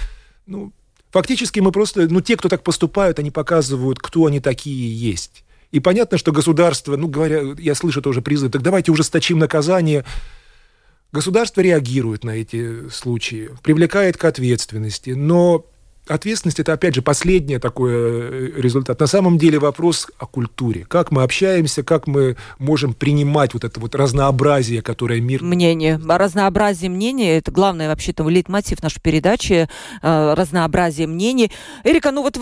[0.45, 0.71] ну,
[1.11, 5.43] фактически мы просто, ну, те, кто так поступают, они показывают, кто они такие есть.
[5.71, 10.03] И понятно, что государство, ну, говоря, я слышу тоже призыв, так давайте ужесточим наказание.
[11.11, 15.65] Государство реагирует на эти случаи, привлекает к ответственности, но
[16.09, 18.99] ответственность это, опять же, последний такой э, результат.
[18.99, 20.85] На самом деле вопрос о культуре.
[20.87, 25.43] Как мы общаемся, как мы можем принимать вот это вот разнообразие, которое мир...
[25.43, 25.99] Мнение.
[26.03, 29.69] Разнообразие мнений– это главное вообще-то лейтмотив нашей передачи.
[30.01, 31.51] Э, разнообразие мнений.
[31.83, 32.37] Эрика, ну вот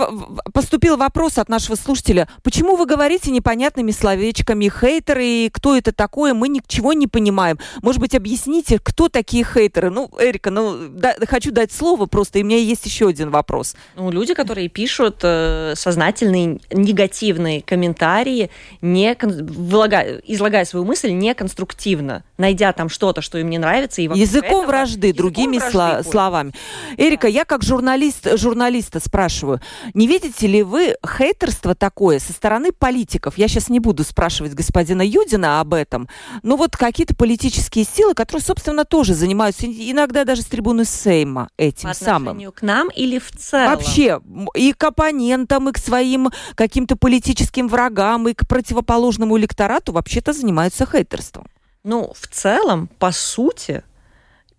[0.54, 2.28] поступил вопрос от нашего слушателя.
[2.44, 6.34] Почему вы говорите непонятными словечками хейтеры и кто это такое?
[6.34, 7.60] Мы ничего не понимаем.
[7.82, 9.90] Может быть, объясните, кто такие хейтеры?
[9.90, 13.57] Ну, Эрика, ну, да, хочу дать слово просто, и у меня есть еще один вопрос
[13.58, 13.76] вопрос.
[13.96, 18.50] Ну, люди, которые пишут э, сознательные негативные комментарии,
[18.82, 24.02] не вылагая, излагая свою мысль неконструктивно, найдя там что-то, что им не нравится.
[24.02, 26.54] И языком этого, вражды, языком другими вражды сло- словами.
[26.98, 29.62] Эрика, я как журналист, журналиста спрашиваю,
[29.94, 33.38] не видите ли вы хейтерство такое со стороны политиков?
[33.38, 36.08] Я сейчас не буду спрашивать господина Юдина об этом,
[36.44, 41.90] но вот какие-то политические силы, которые, собственно, тоже занимаются иногда даже с трибуны Сейма этим
[41.90, 42.52] По самым.
[42.52, 43.72] к нам или в целом.
[43.72, 44.22] Вообще,
[44.56, 50.86] и к оппонентам, и к своим каким-то политическим врагам, и к противоположному электорату вообще-то занимаются
[50.86, 51.48] хейтерством.
[51.84, 53.84] Ну, в целом, по сути,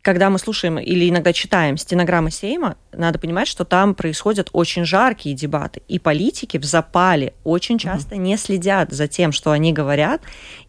[0.03, 5.35] когда мы слушаем или иногда читаем стенограммы Сейма, надо понимать, что там происходят очень жаркие
[5.35, 5.83] дебаты.
[5.89, 8.19] И политики в запале очень часто mm-hmm.
[8.19, 10.23] не следят за тем, что они говорят,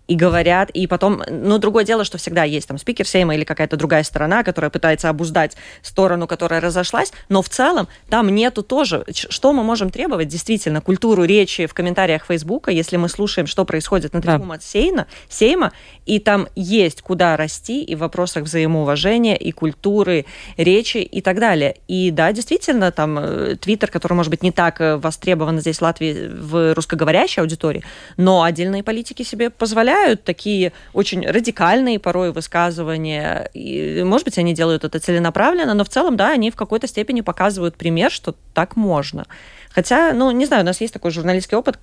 [0.09, 3.77] и говорят, и потом, ну, другое дело, что всегда есть там спикер Сейма или какая-то
[3.77, 9.53] другая сторона, которая пытается обуздать сторону, которая разошлась, но в целом там нету тоже, что
[9.53, 14.21] мы можем требовать, действительно, культуру речи в комментариях Фейсбука, если мы слушаем, что происходит на
[14.21, 14.59] трибуне да.
[14.59, 15.73] Сейна, Сейма,
[16.07, 20.25] и там есть куда расти и в вопросах взаимоуважения, и культуры
[20.57, 21.75] речи и так далее.
[21.87, 25.81] И да, действительно, там э, Твиттер, который, может быть, не так э, востребован здесь в
[25.83, 27.83] Латвии в русскоговорящей аудитории,
[28.17, 33.49] но отдельные политики себе позволяют позволяют такие очень радикальные порой высказывания.
[33.53, 37.21] И, может быть, они делают это целенаправленно, но в целом, да, они в какой-то степени
[37.21, 39.25] показывают пример, что так можно.
[39.71, 41.77] Хотя, ну, не знаю, у нас есть такой журналистский опыт.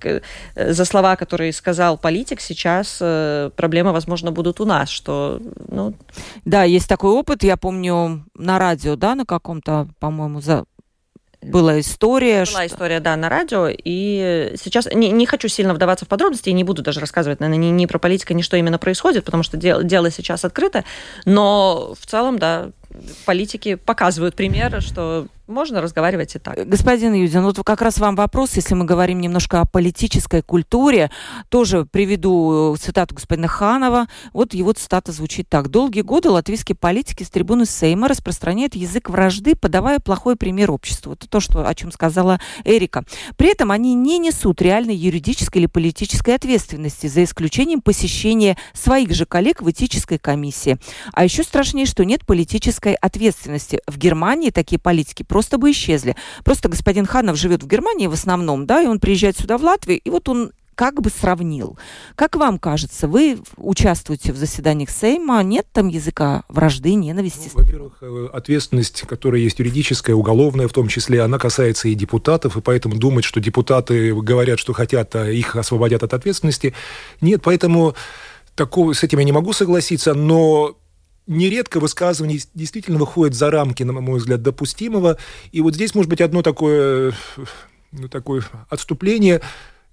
[0.55, 5.93] За слова, которые сказал политик, сейчас э, проблемы, возможно, будут у нас, что, ну...
[6.45, 10.65] Да, есть такой опыт, я помню, на радио, да, на каком-то, по-моему, за
[11.41, 12.45] была история.
[12.45, 12.65] Была что...
[12.65, 13.67] история, да, на радио.
[13.69, 17.69] И сейчас не, не хочу сильно вдаваться в подробности, и не буду даже рассказывать, наверное,
[17.69, 20.83] ни, ни про политику, ни что именно происходит, потому что дело, дело сейчас открыто.
[21.25, 22.71] Но в целом, да,
[23.25, 26.67] политики показывают пример, что можно разговаривать и так.
[26.67, 31.09] Господин Юдин, вот как раз вам вопрос, если мы говорим немножко о политической культуре,
[31.49, 34.07] тоже приведу цитату господина Ханова.
[34.33, 35.69] Вот его цитата звучит так.
[35.69, 41.13] «Долгие годы латвийские политики с трибуны Сейма распространяют язык вражды, подавая плохой пример обществу».
[41.13, 43.03] Это то, что, о чем сказала Эрика.
[43.37, 49.25] При этом они не несут реальной юридической или политической ответственности, за исключением посещения своих же
[49.25, 50.77] коллег в этической комиссии.
[51.13, 53.79] А еще страшнее, что нет политической ответственности.
[53.87, 56.15] В Германии такие политики просто бы исчезли.
[56.43, 59.99] Просто господин Ханов живет в Германии в основном, да, и он приезжает сюда в Латвию,
[59.99, 61.75] и вот он как бы сравнил.
[62.15, 67.49] Как вам кажется, вы участвуете в заседаниях Сейма, нет там языка вражды, ненависти?
[67.55, 72.57] Ну, во-первых, э, ответственность, которая есть юридическая, уголовная в том числе, она касается и депутатов,
[72.57, 76.75] и поэтому думать, что депутаты говорят, что хотят, а их освободят от ответственности,
[77.21, 77.95] нет, поэтому
[78.53, 80.77] такого, с этим я не могу согласиться, но
[81.27, 85.17] нередко высказывания действительно выходят за рамки, на мой взгляд, допустимого.
[85.51, 87.13] И вот здесь, может быть, одно такое,
[87.91, 89.41] ну, такое отступление.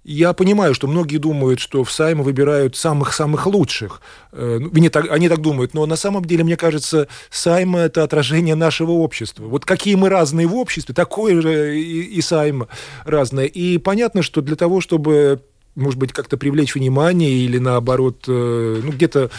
[0.07, 4.01] Я понимаю, что многие думают, что в Сайме выбирают самых-самых лучших.
[4.31, 8.03] Э, ну, они так, они так думают, но на самом деле, мне кажется, Сайма– это
[8.03, 9.45] отражение нашего общества.
[9.45, 12.67] Вот какие мы разные в обществе, такое же и, и Сайма
[13.03, 13.45] разное.
[13.45, 15.41] И понятно, что для того, чтобы
[15.73, 19.29] может быть, как-то привлечь внимание или, наоборот, э, ну, где-то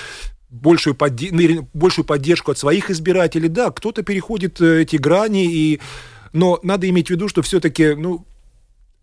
[0.51, 1.31] большую, подде...
[1.33, 3.49] Ну, большую поддержку от своих избирателей.
[3.49, 5.81] Да, кто-то переходит э, эти грани, и...
[6.33, 8.27] но надо иметь в виду, что все-таки ну,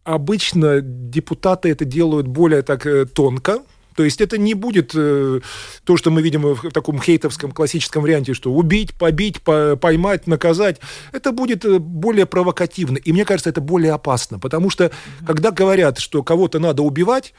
[0.04, 3.64] обычно депутаты это делают более так э, тонко,
[3.96, 5.42] то есть это не будет э,
[5.84, 10.80] то, что мы видим в таком хейтовском классическом варианте, что убить, побить, по, поймать, наказать.
[11.12, 12.98] Это будет э, более провокативно.
[12.98, 14.40] И мне кажется, это более опасно.
[14.40, 14.92] Потому что,
[15.26, 17.34] когда говорят, что кого-то надо убивать,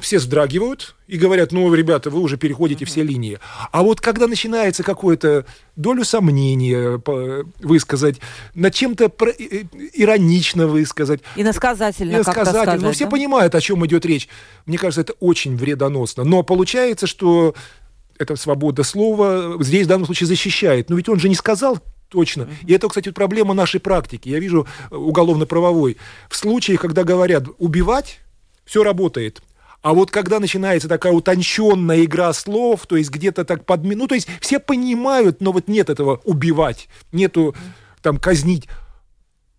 [0.00, 3.38] все вздрагивают и говорят, ну, ребята, вы уже переходите все линии.
[3.72, 5.44] А вот когда начинается какое-то
[5.76, 7.00] долю сомнения
[7.60, 8.16] высказать,
[8.54, 9.06] над чем-то
[9.92, 11.20] иронично высказать.
[11.36, 12.88] Иносказательно Иносказательно.
[12.88, 13.10] Ну, все да?
[13.10, 14.28] понимают, о чем идет речь.
[14.64, 16.24] Мне кажется, это очень вредоносно.
[16.24, 17.54] Но получается, что
[18.18, 20.88] эта свобода слова здесь в данном случае защищает.
[20.88, 21.78] Но ведь он же не сказал
[22.08, 22.48] точно.
[22.66, 24.28] И это, кстати, проблема нашей практики.
[24.28, 25.96] Я вижу э, уголовно-правовой.
[26.28, 28.20] В случае, когда говорят убивать,
[28.64, 29.42] все работает.
[29.82, 33.96] А вот когда начинается такая утонченная игра слов, то есть где-то так подми...
[33.96, 37.54] Ну, то есть все понимают, но вот нет этого убивать, нету
[38.00, 38.68] там казнить.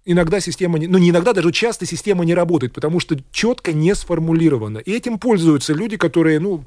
[0.05, 3.93] Иногда система, не, ну не иногда, даже часто система не работает, потому что четко не
[3.95, 4.77] сформулировано.
[4.79, 6.63] И этим пользуются люди, которые, ну,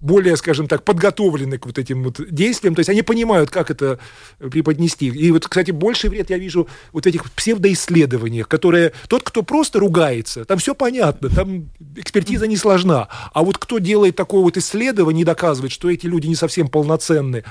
[0.00, 3.98] более, скажем так, подготовлены к вот этим вот действиям, то есть они понимают, как это
[4.38, 5.06] преподнести.
[5.08, 9.78] И вот, кстати, больший вред я вижу вот в этих псевдоисследованиях, которые тот, кто просто
[9.78, 15.22] ругается, там все понятно, там экспертиза не сложна, а вот кто делает такое вот исследование
[15.22, 17.44] и доказывает, что эти люди не совсем полноценны,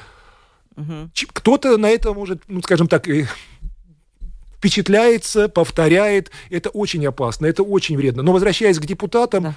[0.76, 1.10] угу.
[1.34, 3.08] кто-то на это может, ну, скажем так,
[4.58, 8.24] впечатляется, повторяет, это очень опасно, это очень вредно.
[8.24, 9.56] Но возвращаясь к депутатам, да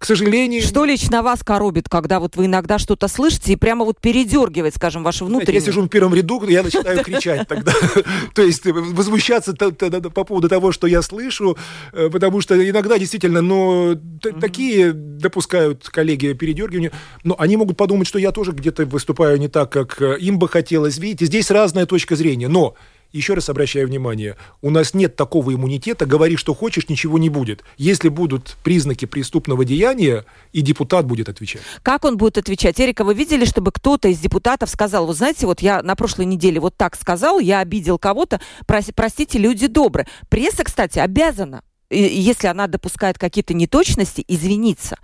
[0.00, 0.62] к сожалению...
[0.62, 5.02] Что лично вас коробит, когда вот вы иногда что-то слышите и прямо вот передергивает, скажем,
[5.02, 5.60] ваши внутренние...
[5.60, 7.74] Я сижу в первом ряду, я начинаю кричать тогда.
[8.34, 11.58] То есть возмущаться по поводу того, что я слышу,
[11.92, 13.94] э, потому что иногда действительно, но
[14.40, 19.70] такие допускают коллеги передергивания, но они могут подумать, что я тоже где-то выступаю не так,
[19.70, 20.96] как им бы хотелось.
[20.96, 22.74] Видите, здесь разная точка зрения, но
[23.12, 27.62] еще раз обращаю внимание, у нас нет такого иммунитета, говори, что хочешь, ничего не будет.
[27.76, 31.62] Если будут признаки преступного деяния, и депутат будет отвечать.
[31.82, 32.80] Как он будет отвечать?
[32.80, 36.60] Эрика, вы видели, чтобы кто-то из депутатов сказал, вы знаете, вот я на прошлой неделе
[36.60, 40.06] вот так сказал, я обидел кого-то, простите, люди добрые.
[40.28, 44.98] Пресса, кстати, обязана если она допускает какие-то неточности, извиниться.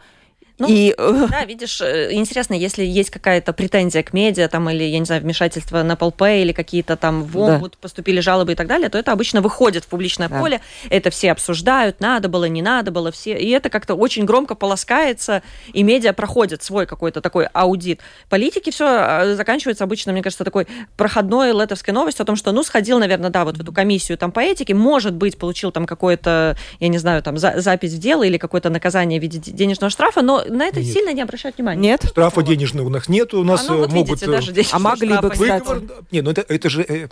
[0.59, 0.95] Ну, и...
[0.97, 5.05] Э, да, видишь, э, интересно, если есть какая-то претензия к медиа, там, или, я не
[5.05, 7.79] знаю, вмешательство на ПЛП, или какие-то там в омбуд да.
[7.81, 10.40] поступили жалобы и так далее, то это обычно выходит в публичное да.
[10.40, 14.55] поле, это все обсуждают, надо было, не надо было, все, и это как-то очень громко
[14.55, 15.42] полоскается,
[15.75, 18.01] и медиа проходит свой какой-то такой аудит.
[18.31, 20.66] Политики все а, заканчивается обычно, мне кажется, такой
[20.97, 24.33] проходной летовской новостью о том, что, ну, сходил, наверное, да, вот в эту комиссию там
[24.33, 28.23] по этике, может быть, получил там какое-то, я не знаю, там за, запись в дело
[28.23, 30.92] или какое-то наказание в виде денежного штрафа, но на это нет.
[30.92, 31.80] сильно не обращают внимания.
[31.80, 32.04] Нет.
[32.04, 33.35] Штрафа денежного у нас нет.
[33.35, 34.20] У нас а, ну, вот могут...
[34.20, 35.66] Видите, даже а могли бы, кстати.
[35.66, 35.82] Выговор...
[36.11, 37.09] Нет, ну это, это же э,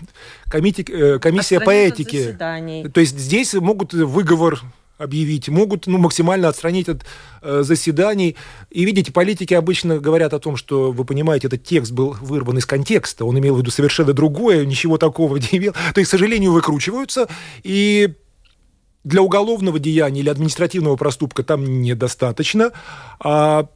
[0.48, 0.84] комити...
[0.88, 2.32] Э, комиссия по этике.
[2.32, 4.60] То есть здесь могут выговор
[4.98, 7.04] объявить, могут ну, максимально отстранить от
[7.42, 8.36] э, заседаний.
[8.70, 12.66] И видите, политики обычно говорят о том, что, вы понимаете, этот текст был вырван из
[12.66, 15.72] контекста, он имел в виду совершенно другое, ничего такого не имел.
[15.72, 17.28] То есть, к сожалению, выкручиваются,
[17.62, 18.14] и
[19.04, 22.72] для уголовного деяния или административного проступка там недостаточно.
[23.20, 23.68] А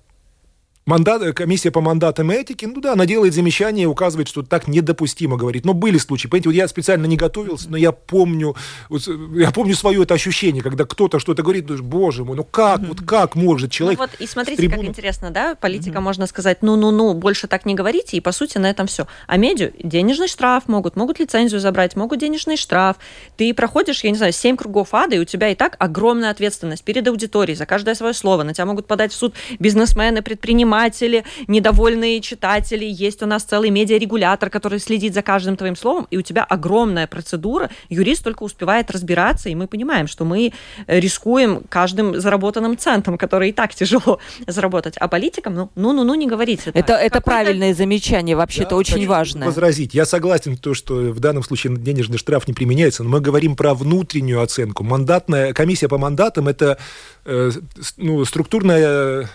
[0.89, 5.37] Мандат, комиссия по мандатам и этике, ну да, она делает замечания, указывает, что так недопустимо
[5.37, 5.67] говорить.
[5.67, 8.57] Но были случаи, понимаете, вот я специально не готовился, но я помню,
[8.89, 12.81] вот, я помню свое это ощущение, когда кто-то что-то говорит, думаешь, боже мой, ну как,
[12.81, 13.99] вот как может человек...
[13.99, 14.79] Ну вот, и смотрите, трибуны...
[14.81, 18.71] как интересно, да, политика, можно сказать, ну-ну-ну, больше так не говорите, и по сути на
[18.71, 19.07] этом все.
[19.27, 22.97] А медиа денежный штраф могут, могут лицензию забрать, могут денежный штраф.
[23.37, 26.83] Ты проходишь, я не знаю, 7 кругов ада, и у тебя и так огромная ответственность
[26.83, 28.43] перед аудиторией за каждое свое слово.
[28.43, 33.71] На тебя могут подать в суд бизнесмены, предприниматели, предприниматели, недовольные читатели, есть у нас целый
[33.71, 38.91] медиарегулятор, который следит за каждым твоим словом, и у тебя огромная процедура, юрист только успевает
[38.91, 40.53] разбираться, и мы понимаем, что мы
[40.87, 44.97] рискуем каждым заработанным центом, который и так тяжело заработать.
[44.99, 46.71] А политикам, ну, ну, ну, ну не говорите.
[46.75, 49.47] Это, это правильное замечание, вообще-то очень важно.
[49.47, 49.95] возразить.
[49.95, 53.75] Я согласен, то, что в данном случае денежный штраф не применяется, но мы говорим про
[53.75, 54.85] внутреннюю оценку.
[54.85, 56.79] Мандатная комиссия по мандатам– это
[57.25, 57.51] э,
[57.97, 59.29] ну, структурная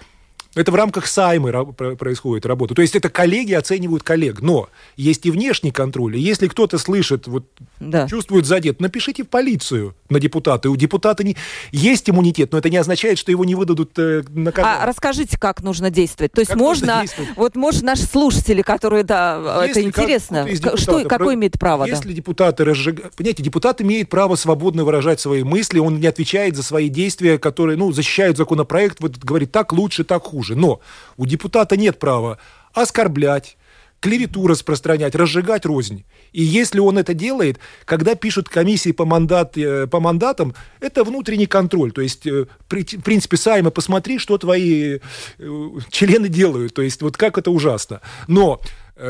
[0.56, 2.76] это в рамках Саймы происходит работа.
[2.76, 4.42] То есть это коллеги оценивают коллег.
[4.42, 6.18] Но есть и внешний контроль.
[6.18, 7.46] И если кто-то слышит, вот,
[7.80, 8.08] да.
[8.08, 10.68] чувствует задет, напишите в полицию на депутата.
[10.68, 11.36] И у депутата не...
[11.72, 14.84] есть иммунитет, но это не означает, что его не выдадут э, наказание.
[14.84, 16.34] А расскажите, как нужно действовать.
[16.34, 17.04] То есть как можно...
[17.36, 20.48] Вот может наши слушатели, которые, да, если это интересно.
[20.48, 21.86] Депутата, что, какой имеет право?
[21.86, 22.14] Если да?
[22.14, 23.16] депутаты разжигают...
[23.16, 27.76] Понимаете, депутат имеет право свободно выражать свои мысли, он не отвечает за свои действия, которые,
[27.76, 30.56] ну, защищают законопроект, вот говорит, так лучше, так хуже хуже.
[30.56, 30.82] Но
[31.18, 32.38] у депутата нет права
[32.74, 33.58] оскорблять,
[34.00, 36.04] клевету распространять, разжигать рознь.
[36.34, 41.46] И если он это делает, когда пишут комиссии по, мандат, э, по мандатам, это внутренний
[41.46, 41.92] контроль.
[41.92, 46.74] То есть, э, в принципе, Сайма, посмотри, что твои э, члены делают.
[46.74, 48.02] То есть, вот как это ужасно.
[48.28, 48.60] Но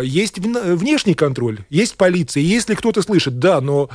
[0.02, 2.42] есть внешний контроль, есть полиция.
[2.42, 3.90] Если кто-то слышит, да, но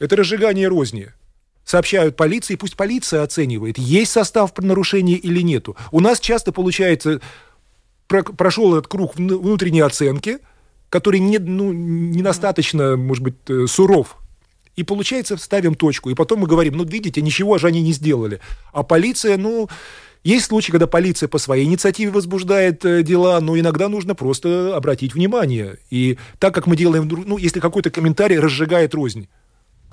[0.00, 1.12] это разжигание розни
[1.68, 5.76] сообщают полиции, пусть полиция оценивает, есть состав нарушения или нету.
[5.92, 7.20] У нас часто получается
[8.06, 10.38] прошел этот круг внутренней оценки,
[10.88, 14.16] который не, ну, недостаточно, может быть, э, суров.
[14.76, 16.08] И получается, ставим точку.
[16.08, 18.40] И потом мы говорим, ну, видите, ничего же они не сделали.
[18.72, 19.68] А полиция, ну,
[20.24, 25.12] есть случаи, когда полиция по своей инициативе возбуждает э, дела, но иногда нужно просто обратить
[25.12, 25.76] внимание.
[25.90, 29.28] И так как мы делаем, ну, если какой-то комментарий разжигает рознь,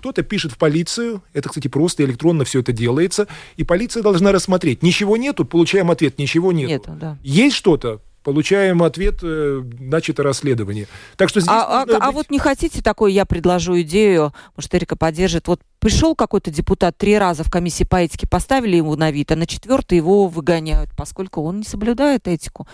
[0.06, 4.84] кто-то пишет в полицию, это, кстати, просто электронно все это делается, и полиция должна рассмотреть.
[4.84, 6.70] Ничего нету, получаем ответ, ничего нету.
[6.70, 7.18] нету да.
[7.24, 10.88] Есть что-то, получаем ответ, э, начато расследование.
[11.18, 11.96] Так что здесь а, а, быть...
[12.00, 15.48] а вот не хотите такой, я предложу идею, может, Эрика поддержит.
[15.48, 19.36] Вот пришел какой-то депутат три раза в комиссии по этике, поставили его на вид, а
[19.36, 22.68] на четвертый его выгоняют, поскольку он не соблюдает этику.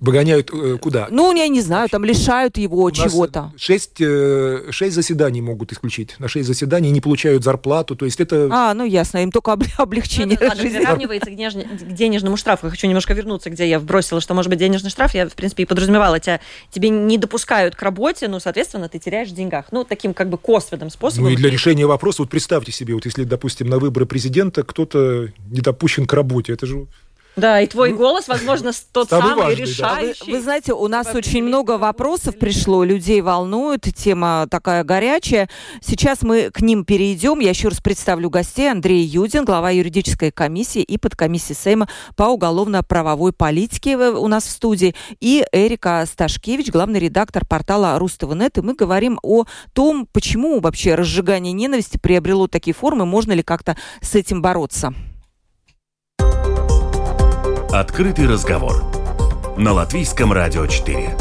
[0.00, 1.06] Выгоняют э, куда?
[1.10, 3.52] Ну, я не знаю, там лишают его чего-то.
[3.56, 6.16] Шесть, э, шесть заседаний могут исключить.
[6.18, 7.94] На шесть заседаний не получают зарплату.
[7.94, 8.48] То есть это...
[8.50, 10.78] А, ну ясно, им только облегчение ну, это, жизни.
[10.78, 11.54] приравнивается к, неж...
[11.54, 12.66] к денежному штрафу.
[12.66, 15.14] Я хочу немножко вернуться, где я вбросила, что может быть денежный штраф.
[15.14, 19.28] Я, в принципе, и подразумевала, тебя, тебе не допускают к работе, ну, соответственно, ты теряешь
[19.28, 19.66] в деньгах.
[19.70, 21.24] Ну, таким как бы косвенным способом.
[21.24, 25.28] Ну и для решения вопроса, вот представьте себе, вот если, допустим, на выборы президента кто-то
[25.50, 26.86] не допущен к работе, это же
[27.36, 30.20] да, и твой ну, голос, возможно, тот самый, самый решающий.
[30.20, 30.26] Да.
[30.26, 35.48] Вы, вы знаете, у нас По очень много вопросов пришло, людей волнует, тема такая горячая.
[35.80, 37.40] Сейчас мы к ним перейдем.
[37.40, 38.70] Я еще раз представлю гостей.
[38.70, 44.94] Андрей Юдин, глава юридической комиссии и подкомиссии Сейма по уголовно-правовой политике у нас в студии,
[45.20, 48.58] и Эрика Сташкевич, главный редактор портала Рустова.нет.
[48.58, 53.76] И мы говорим о том, почему вообще разжигание ненависти приобрело такие формы, можно ли как-то
[54.00, 54.94] с этим бороться.
[57.74, 58.84] Открытый разговор
[59.56, 61.16] на Латвийском радио 4.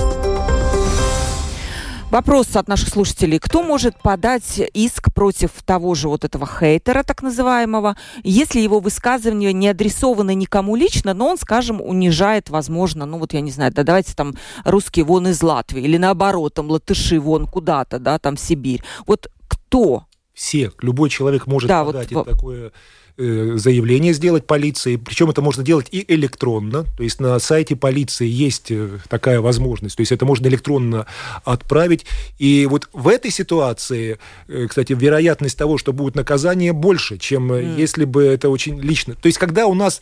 [2.12, 3.40] Вопрос от наших слушателей.
[3.40, 9.52] Кто может подать иск против того же вот этого хейтера, так называемого, если его высказывания
[9.52, 13.82] не адресованы никому лично, но он, скажем, унижает, возможно, ну вот я не знаю, да
[13.82, 18.84] давайте там русские вон из Латвии, или наоборот, там латыши вон куда-то, да, там Сибирь.
[19.08, 20.06] Вот кто?
[20.34, 22.72] Все, любой человек может да, подать вот, такое
[23.16, 28.26] Э, заявление сделать полиции, причем это можно делать и электронно, то есть на сайте полиции
[28.26, 31.06] есть э, такая возможность, то есть это можно электронно
[31.44, 32.08] отправить,
[32.40, 34.18] и вот в этой ситуации,
[34.48, 37.78] э, кстати, вероятность того, что будет наказание больше, чем mm.
[37.78, 39.14] если бы это очень лично.
[39.14, 40.02] То есть когда у нас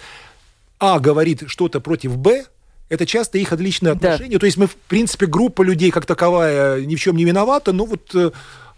[0.80, 2.46] А говорит что-то против Б,
[2.88, 4.36] это часто их отличные отношения.
[4.36, 4.40] Да.
[4.40, 7.84] То есть мы, в принципе, группа людей как таковая ни в чем не виновата, но
[7.84, 8.16] вот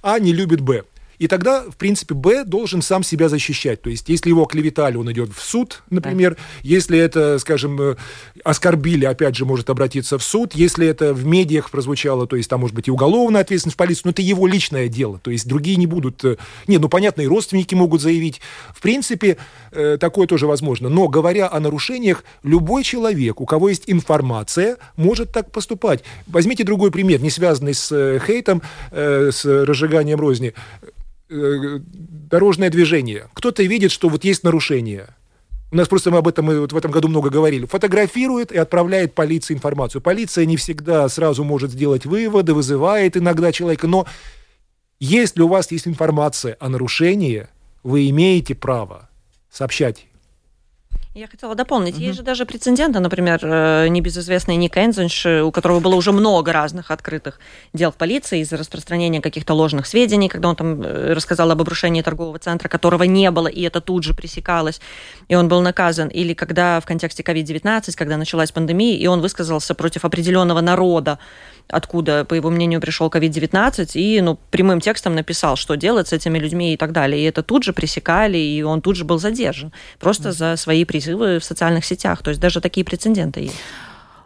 [0.01, 0.85] А не любит Б.
[1.23, 3.81] И тогда, в принципе, Б должен сам себя защищать.
[3.81, 6.31] То есть, если его оклеветали, он идет в суд, например.
[6.31, 6.41] Да.
[6.63, 7.95] Если это, скажем, э,
[8.43, 10.53] оскорбили, опять же, может обратиться в суд.
[10.53, 14.01] Если это в медиах прозвучало, то есть там может быть и уголовная ответственность в полицию,
[14.07, 15.17] но это его личное дело.
[15.23, 16.25] То есть другие не будут...
[16.25, 16.35] Э,
[16.67, 18.41] не, ну, понятно, и родственники могут заявить.
[18.75, 19.37] В принципе,
[19.71, 20.89] э, такое тоже возможно.
[20.89, 26.03] Но, говоря о нарушениях, любой человек, у кого есть информация, может так поступать.
[26.27, 30.53] Возьмите другой пример, не связанный с хейтом, с разжиганием розни
[31.33, 33.29] дорожное движение.
[33.33, 35.15] Кто-то видит, что вот есть нарушение.
[35.71, 37.65] У нас просто мы об этом мы вот в этом году много говорили.
[37.65, 40.01] Фотографирует и отправляет полиции информацию.
[40.01, 44.05] Полиция не всегда сразу может сделать выводы, вызывает иногда человека, но
[44.99, 47.47] если у вас есть информация о нарушении,
[47.81, 49.09] вы имеете право
[49.51, 50.05] сообщать
[51.15, 51.95] я хотела дополнить.
[51.95, 52.03] Угу.
[52.03, 56.89] Есть же даже прецеденты, например, э, небезызвестный Ник Энзенш, у которого было уже много разных
[56.89, 57.39] открытых
[57.71, 62.01] дел в полиции из-за распространения каких-то ложных сведений, когда он там э, рассказал об обрушении
[62.01, 64.81] торгового центра, которого не было, и это тут же пресекалось,
[65.27, 66.07] и он был наказан.
[66.07, 71.19] Или когда в контексте COVID-19, когда началась пандемия, и он высказался против определенного народа,
[71.67, 76.37] откуда, по его мнению, пришел COVID-19, и ну, прямым текстом написал, что делать с этими
[76.37, 77.21] людьми и так далее.
[77.21, 79.71] И это тут же пресекали, и он тут же был задержан.
[79.99, 80.33] Просто mm-hmm.
[80.33, 82.21] за свои призывы в социальных сетях.
[82.23, 83.55] То есть даже такие прецеденты есть.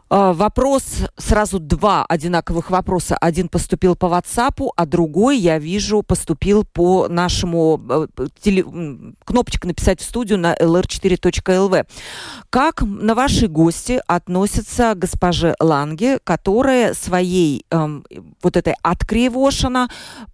[0.09, 0.85] А, вопрос,
[1.17, 3.17] сразу два одинаковых вопроса.
[3.17, 8.63] Один поступил по WhatsApp, а другой, я вижу, поступил по нашему э, теле,
[9.25, 11.87] кнопочка «Написать в студию» на lr4.lv.
[12.49, 18.05] Как на ваши гости относится госпожа Ланге, которая своей эм,
[18.41, 19.89] вот этой откривошина,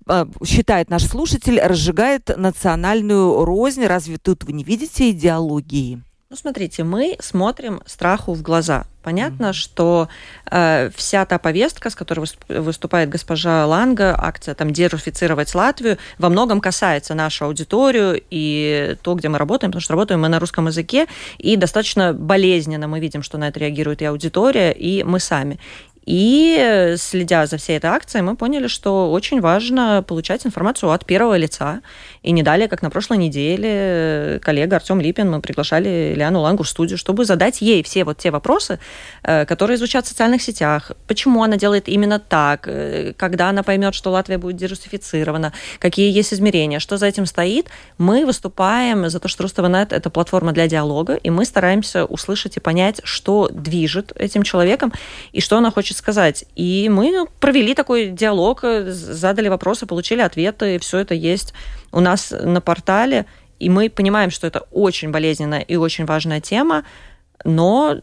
[0.08, 3.86] э, считает наш слушатель, разжигает национальную рознь?
[3.86, 6.04] Разве тут вы не видите идеологии?
[6.34, 8.88] Ну, смотрите, мы смотрим страху в глаза.
[9.04, 9.54] Понятно, mm-hmm.
[9.54, 10.08] что
[10.50, 16.60] э, вся та повестка, с которой выступает госпожа Ланга, акция там деруфицировать Латвию, во многом
[16.60, 21.06] касается нашу аудиторию и то, где мы работаем, потому что работаем мы на русском языке,
[21.38, 25.60] и достаточно болезненно мы видим, что на это реагирует и аудитория, и мы сами.
[26.06, 31.38] И следя за всей этой акцией, мы поняли, что очень важно получать информацию от первого
[31.38, 31.82] лица.
[32.24, 36.70] И не далее, как на прошлой неделе, коллега Артем Липин, мы приглашали Лиану Лангу в
[36.70, 38.80] студию, чтобы задать ей все вот те вопросы,
[39.24, 40.94] э, которые звучат в социальных сетях.
[41.08, 42.68] Почему она делает именно так?
[42.68, 45.52] Э, когда она поймет, что Латвия будет дерусифицирована?
[45.80, 46.80] Какие есть измерения?
[46.80, 47.68] Что за этим стоит?
[47.98, 52.62] Мы выступаем за то, что Руставанет– это платформа для диалога, и мы стараемся услышать и
[52.62, 54.94] понять, что движет этим человеком
[55.34, 56.46] и что она хочет сказать.
[56.56, 61.54] И мы провели такой диалог, э, задали вопросы, получили ответы, и все это есть
[61.94, 63.26] у нас на портале,
[63.60, 66.84] и мы понимаем, что это очень болезненная и очень важная тема,
[67.46, 67.98] но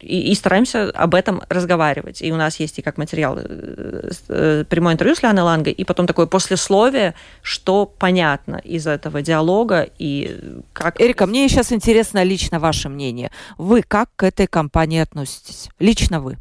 [0.00, 2.22] и, и стараемся об этом разговаривать.
[2.22, 5.84] И у нас есть и как материал э, э, прямое интервью с Лианой Лангой, и
[5.84, 11.00] потом такое послесловие, что понятно из этого диалога и как...
[11.00, 13.30] Эрика, мне сейчас интересно лично ваше мнение.
[13.56, 15.68] Вы как к этой компании относитесь?
[15.78, 16.36] Лично вы?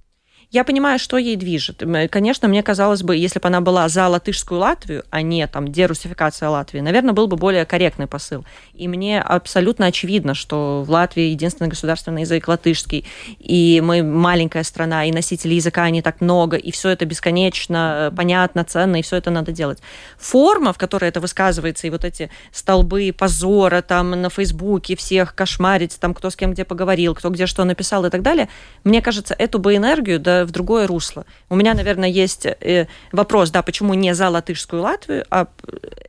[0.50, 1.84] Я понимаю, что ей движет.
[2.10, 6.48] Конечно, мне казалось бы, если бы она была за латышскую Латвию, а не там дерусификация
[6.48, 8.46] Латвии, наверное, был бы более корректный посыл.
[8.74, 13.06] И мне абсолютно очевидно, что в Латвии единственный государственный язык латышский,
[13.40, 18.64] и мы маленькая страна, и носителей языка не так много, и все это бесконечно понятно,
[18.64, 19.80] ценно, и все это надо делать.
[20.18, 26.00] Форма, в которой это высказывается, и вот эти столбы позора там на Фейсбуке всех кошмарить,
[26.00, 28.48] там кто с кем где поговорил, кто где что написал и так далее,
[28.86, 31.26] мне кажется, эту бы энергию, да, в другое русло.
[31.50, 35.48] У меня, наверное, есть э, вопрос, да, почему не за латышскую Латвию, а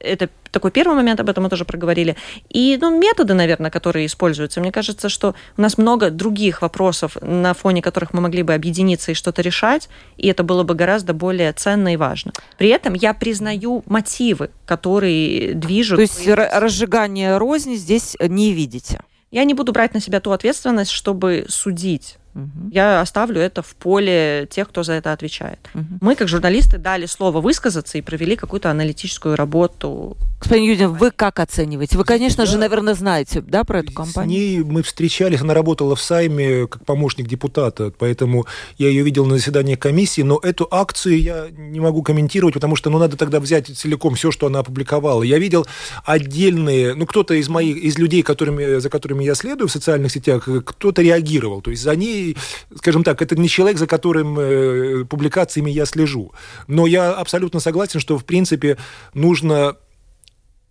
[0.00, 2.16] это такой первый момент, об этом мы тоже проговорили.
[2.48, 4.60] И ну, методы, наверное, которые используются.
[4.60, 9.12] Мне кажется, что у нас много других вопросов, на фоне которых мы могли бы объединиться
[9.12, 12.32] и что-то решать, и это было бы гораздо более ценно и важно.
[12.56, 15.96] При этом я признаю мотивы, которые движут...
[15.96, 19.00] То есть разжигание розни здесь не видите?
[19.30, 22.70] Я не буду брать на себя ту ответственность, чтобы судить Угу.
[22.70, 25.58] Я оставлю это в поле тех, кто за это отвечает.
[25.74, 25.98] Угу.
[26.00, 30.16] Мы, как журналисты, дали слово высказаться и провели какую-то аналитическую работу.
[30.40, 31.96] Господин Юдин, вы как оцениваете?
[31.98, 32.50] Вы, конечно да.
[32.50, 34.30] же, наверное, знаете да, про эту компанию.
[34.30, 39.26] С ней мы встречались, она работала в Сайме как помощник депутата, поэтому я ее видел
[39.26, 43.40] на заседании комиссии, но эту акцию я не могу комментировать, потому что ну, надо тогда
[43.40, 45.24] взять целиком все, что она опубликовала.
[45.24, 45.66] Я видел
[46.04, 50.48] отдельные, ну, кто-то из моих, из людей, которыми, за которыми я следую в социальных сетях,
[50.64, 51.62] кто-то реагировал.
[51.62, 52.27] То есть за ней
[52.76, 56.32] скажем так, это не человек, за которым э, публикациями я слежу.
[56.66, 58.76] Но я абсолютно согласен, что, в принципе,
[59.14, 59.76] нужно...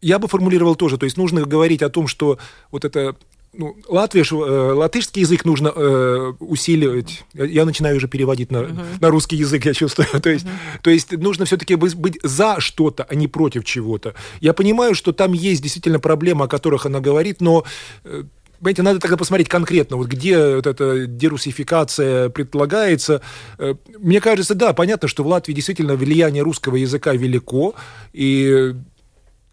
[0.02, 2.38] Я бы формулировал тоже, то есть нужно говорить о том, что
[2.72, 3.16] вот это
[3.54, 7.24] ну, Латвия, э, латышский язык нужно э, усиливать.
[7.34, 8.86] Я начинаю уже переводить на, uh-huh.
[9.02, 10.08] на русский язык, я чувствую.
[10.22, 10.82] то, есть, uh-huh.
[10.84, 14.14] то есть нужно все-таки быть за что-то, а не против чего-то.
[14.42, 17.66] Я понимаю, что там есть действительно проблемы, о которых она говорит, но
[18.04, 18.24] э,
[18.60, 23.22] Понимаете, надо тогда посмотреть конкретно, вот где вот эта дерусификация предполагается.
[23.60, 27.76] Э, мне кажется, да, понятно, что в Латвии действительно влияние русского языка велико,
[28.14, 28.74] и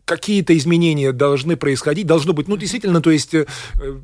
[0.05, 3.46] какие-то изменения должны происходить, должно быть, ну, действительно, то есть э,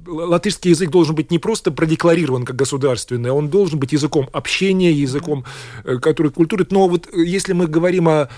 [0.07, 5.45] латышский язык должен быть не просто продекларирован как государственный, он должен быть языком общения, языком,
[5.85, 6.67] э, который культуры.
[6.71, 8.29] Но вот если мы говорим о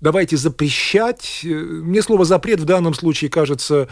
[0.00, 3.88] давайте запрещать, мне слово запрет в данном случае кажется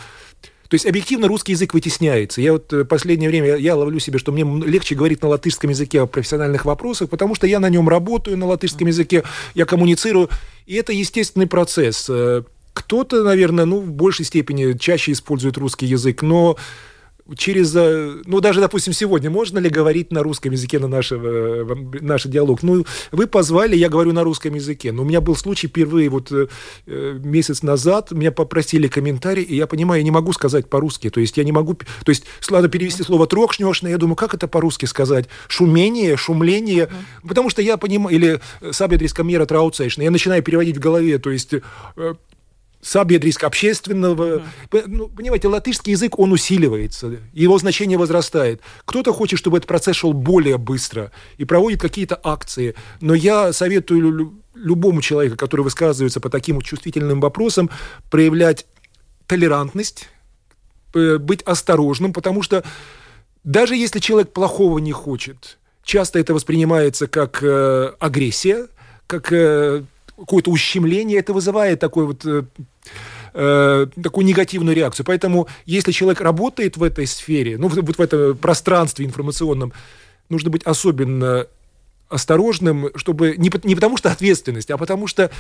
[0.70, 2.40] то есть объективно русский язык вытесняется.
[2.40, 5.68] Я вот э, последнее время, я, я ловлю себе, что мне легче говорить на латышском
[5.68, 10.30] языке о профессиональных вопросах, потому что я на нем работаю, на латышском языке, я коммуницирую,
[10.66, 12.06] и это естественный процесс.
[12.08, 16.56] Э, кто-то, наверное, ну, в большей степени чаще использует русский язык, но
[17.36, 21.64] через, э, ну, даже, допустим, сегодня можно ли говорить на русском языке на наш, э,
[22.00, 22.62] наш диалог?
[22.62, 24.92] Ну, вы позвали, я говорю на русском языке.
[24.92, 26.48] Но у меня был случай впервые вот э,
[26.86, 31.10] месяц назад, меня попросили комментарий, и я понимаю, я не могу сказать по-русски.
[31.10, 31.74] То есть я не могу...
[31.74, 35.26] То есть надо перевести слово трокшнешно, я думаю, как это по-русски сказать?
[35.48, 36.88] Шумение, шумление.
[37.26, 38.14] Потому что я понимаю...
[38.14, 40.02] Или сабедрис мера трауцейшна.
[40.02, 41.54] Я начинаю переводить в голове, то есть
[42.80, 44.42] сабедриск общественного.
[44.70, 44.84] Mm-hmm.
[44.86, 48.60] Ну, понимаете, латышский язык, он усиливается, его значение возрастает.
[48.84, 52.74] Кто-то хочет, чтобы этот процесс шел более быстро и проводит какие-то акции.
[53.00, 57.70] Но я советую любому человеку, который высказывается по таким чувствительным вопросам,
[58.10, 58.66] проявлять
[59.26, 60.08] толерантность,
[60.92, 62.64] быть осторожным, потому что
[63.44, 68.66] даже если человек плохого не хочет, часто это воспринимается как э, агрессия,
[69.06, 69.84] как э,
[70.20, 72.44] какое-то ущемление, это вызывает такой вот э,
[73.34, 75.06] э, такую негативную реакцию.
[75.06, 79.72] Поэтому, если человек работает в этой сфере, ну, вот в этом пространстве информационном,
[80.28, 81.46] нужно быть особенно
[82.08, 85.30] осторожным, чтобы не, не потому что ответственность, а потому что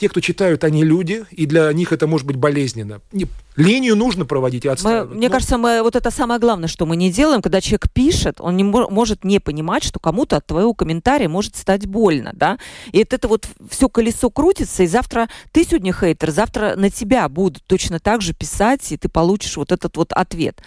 [0.00, 3.02] те, кто читают, они люди, и для них это может быть болезненно.
[3.12, 3.26] Не,
[3.56, 5.10] линию нужно проводить и отстаивать.
[5.10, 5.34] Мы, мне но...
[5.34, 8.64] кажется, мы, вот это самое главное, что мы не делаем, когда человек пишет, он не
[8.64, 12.58] может не понимать, что кому-то от твоего комментария может стать больно, да,
[12.92, 17.28] и это, это вот все колесо крутится, и завтра ты сегодня хейтер, завтра на тебя
[17.28, 20.62] будут точно так же писать, и ты получишь вот этот вот ответ.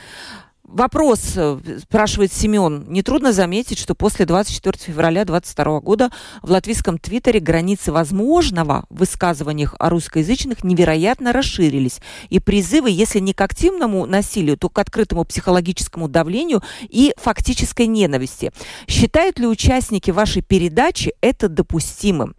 [0.74, 2.86] Вопрос, э, спрашивает Семен.
[2.88, 6.10] Нетрудно заметить, что после 24 февраля 2022 года
[6.42, 12.02] в латвийском твиттере границы возможного в высказываниях о русскоязычных невероятно расширились.
[12.30, 18.52] И призывы, если не к активному насилию, то к открытому психологическому давлению и фактической ненависти.
[18.88, 22.34] Считают ли участники вашей передачи это допустимым?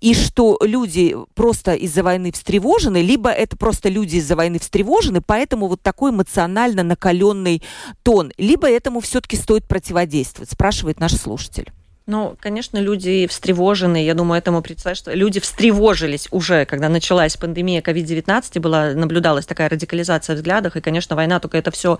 [0.00, 5.66] И что люди просто из-за войны встревожены, либо это просто люди из-за войны встревожены, поэтому
[5.66, 7.62] вот такой эмоционально накаленный
[8.02, 11.72] тон, либо этому все-таки стоит противодействовать, спрашивает наш слушатель.
[12.08, 14.02] Ну, конечно, люди встревожены.
[14.02, 19.44] Я думаю, этому представить, что люди встревожились уже, когда началась пандемия COVID-19, и была, наблюдалась
[19.44, 21.98] такая радикализация в взглядах, и, конечно, война только это все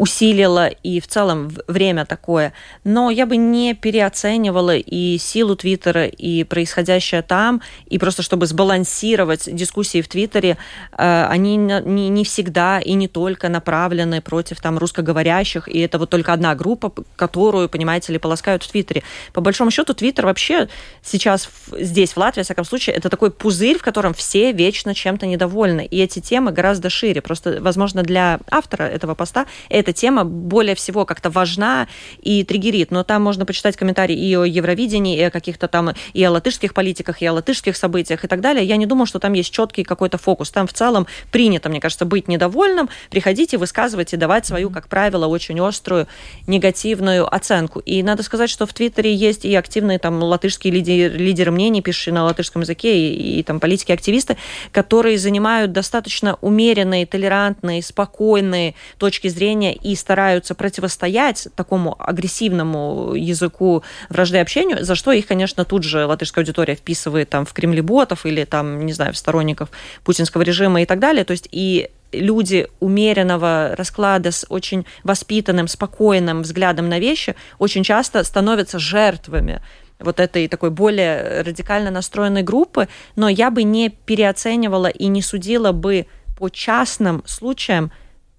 [0.00, 2.54] усилило и в целом время такое.
[2.84, 9.54] Но я бы не переоценивала и силу Твиттера, и происходящее там, и просто чтобы сбалансировать
[9.54, 10.56] дискуссии в Твиттере,
[10.96, 16.32] э, они не, всегда и не только направлены против там русскоговорящих, и это вот только
[16.32, 19.02] одна группа, которую, понимаете ли, полоскают в Твиттере.
[19.34, 20.68] По большому счету, Твиттер вообще
[21.02, 25.26] сейчас здесь, в Латвии, в всяком случае, это такой пузырь, в котором все вечно чем-то
[25.26, 25.84] недовольны.
[25.84, 27.20] И эти темы гораздо шире.
[27.20, 29.44] Просто, возможно, для автора этого поста
[29.90, 31.88] эта тема более всего как-то важна
[32.22, 32.90] и триггерит.
[32.90, 36.74] Но там можно почитать комментарии и о Евровидении, и о каких-то там, и о латышских
[36.74, 38.64] политиках, и о латышских событиях и так далее.
[38.64, 40.50] Я не думаю, что там есть четкий какой-то фокус.
[40.50, 44.88] Там в целом принято, мне кажется, быть недовольным, приходить и высказывать, и давать свою, как
[44.88, 46.06] правило, очень острую
[46.46, 47.80] негативную оценку.
[47.80, 52.14] И надо сказать, что в Твиттере есть и активные там латышские лидеры, лидеры мнений, пишущие
[52.14, 54.36] на латышском языке, и, и там политики-активисты,
[54.72, 64.38] которые занимают достаточно умеренные, толерантные, спокойные точки зрения и стараются противостоять такому агрессивному языку вражды
[64.38, 68.86] общению, за что их, конечно, тут же латышская аудитория вписывает там в кремлеботов или там,
[68.86, 69.70] не знаю, в сторонников
[70.04, 71.24] путинского режима и так далее.
[71.24, 78.24] То есть и люди умеренного расклада с очень воспитанным, спокойным взглядом на вещи очень часто
[78.24, 79.60] становятся жертвами
[80.00, 85.72] вот этой такой более радикально настроенной группы, но я бы не переоценивала и не судила
[85.72, 86.06] бы
[86.38, 87.92] по частным случаям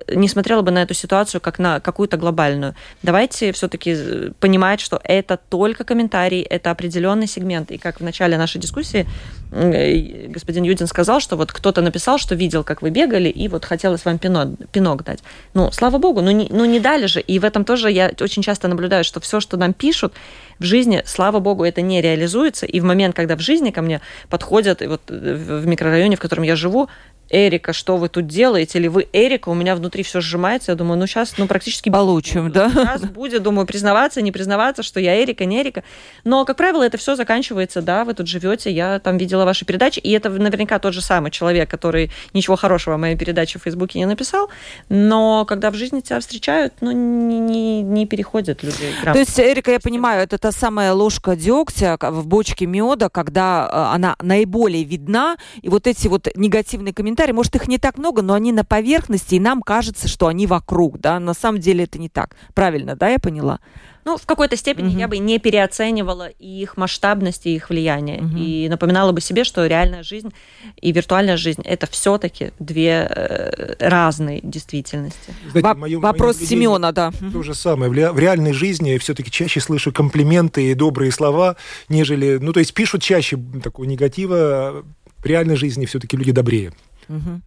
[0.07, 2.75] не смотрела бы на эту ситуацию как на какую-то глобальную.
[3.03, 7.71] Давайте все-таки э, понимать, что это только комментарий, это определенный сегмент.
[7.71, 9.07] И как в начале нашей дискуссии
[9.51, 13.65] э, господин Юдин сказал, что вот кто-то написал, что видел, как вы бегали, и вот
[13.65, 15.19] хотелось вам пинок, пинок дать.
[15.53, 17.21] Ну, слава богу, ну не, ну не дали же.
[17.21, 20.13] И в этом тоже я очень часто наблюдаю, что все, что нам пишут,
[20.61, 22.67] в жизни, слава богу, это не реализуется.
[22.67, 23.99] И в момент, когда в жизни ко мне
[24.29, 26.87] подходят, и вот э, в микрорайоне, в котором я живу,
[27.31, 28.77] Эрика, что вы тут делаете?
[28.77, 29.49] Или вы Эрика?
[29.49, 30.71] У меня внутри все сжимается.
[30.71, 31.89] Я думаю, ну сейчас, ну практически...
[31.89, 32.69] Получим, да?
[32.69, 35.83] Сейчас будет, думаю, признаваться, не признаваться, что я Эрика, не Эрика.
[36.23, 39.99] Но, как правило, это все заканчивается, да, вы тут живете, я там видела ваши передачи,
[39.99, 43.99] и это наверняка тот же самый человек, который ничего хорошего о моей передаче в Фейсбуке
[43.99, 44.49] не написал,
[44.89, 48.93] но когда в жизни тебя встречают, ну, не, не, не переходят люди.
[49.03, 53.95] То есть, Эрика, я понимаю, это та самая ложка дегтя в бочке меда, когда э,
[53.95, 58.21] она наиболее видна, и вот эти вот негативные комментарии комментарии, может, их не так много,
[58.21, 61.99] но они на поверхности, и нам кажется, что они вокруг, да, на самом деле это
[61.99, 62.35] не так.
[62.53, 63.59] Правильно, да, я поняла?
[64.03, 64.97] Ну, в какой-то степени угу.
[64.97, 68.21] я бы не переоценивала их масштабность и их влияние.
[68.21, 68.35] Угу.
[68.35, 70.33] И напоминала бы себе, что реальная жизнь
[70.81, 75.35] и виртуальная жизнь это все-таки две э, разные действительности.
[75.51, 77.11] Знаете, Во- мое, вопрос мое Семена, да.
[77.31, 77.91] То же самое.
[77.91, 81.55] В, реальной жизни я все-таки чаще слышу комплименты и добрые слова,
[81.87, 82.39] нежели.
[82.41, 84.83] Ну, то есть пишут чаще такого негатива.
[85.19, 86.73] В реальной жизни все-таки люди добрее.
[87.09, 87.41] Угу.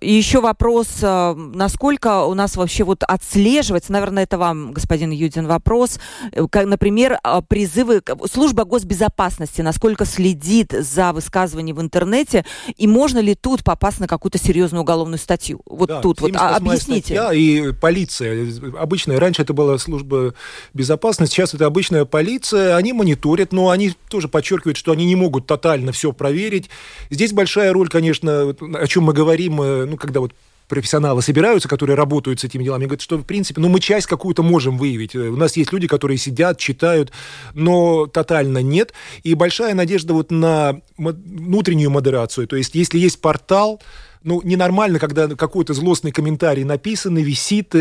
[0.00, 5.46] И еще вопрос, а, насколько у нас вообще вот отслеживается, наверное, это вам, господин Юдин,
[5.46, 5.98] вопрос,
[6.32, 12.44] э, как, например, а, призывы, служба госбезопасности, насколько следит за высказыванием в интернете,
[12.76, 15.60] и можно ли тут попасть на какую-то серьезную уголовную статью?
[15.66, 17.14] Вот да, тут вот, объясните.
[17.14, 18.48] Статья и полиция.
[18.78, 20.34] Обычная, раньше это была служба
[20.74, 25.46] безопасности, сейчас это обычная полиция, они мониторят, но они тоже подчеркивают, что они не могут
[25.46, 26.70] тотально все проверить.
[27.10, 30.32] Здесь большая роль, конечно, о чем мы говорим, э, ну, когда вот
[30.68, 34.42] профессионалы собираются, которые работают с этими делами, говорят, что, в принципе, ну, мы часть какую-то
[34.42, 35.14] можем выявить.
[35.14, 37.12] У нас есть люди, которые сидят, читают,
[37.54, 38.92] но тотально нет.
[39.22, 42.46] И большая надежда вот на внутреннюю модерацию.
[42.48, 43.80] То есть, если есть портал,
[44.24, 47.72] ну, ненормально, когда какой-то злостный комментарий написан, висит.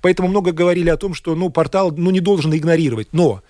[0.00, 3.08] Поэтому много говорили о том, что, ну, портал, ну, не должен игнорировать.
[3.10, 3.42] Но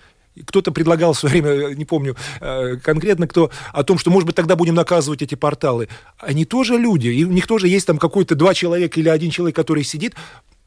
[0.45, 4.35] кто-то предлагал в свое время, не помню э, конкретно кто, о том, что, может быть,
[4.35, 5.87] тогда будем наказывать эти порталы.
[6.17, 9.55] Они тоже люди, и у них тоже есть там какой-то два человека или один человек,
[9.55, 10.15] который сидит,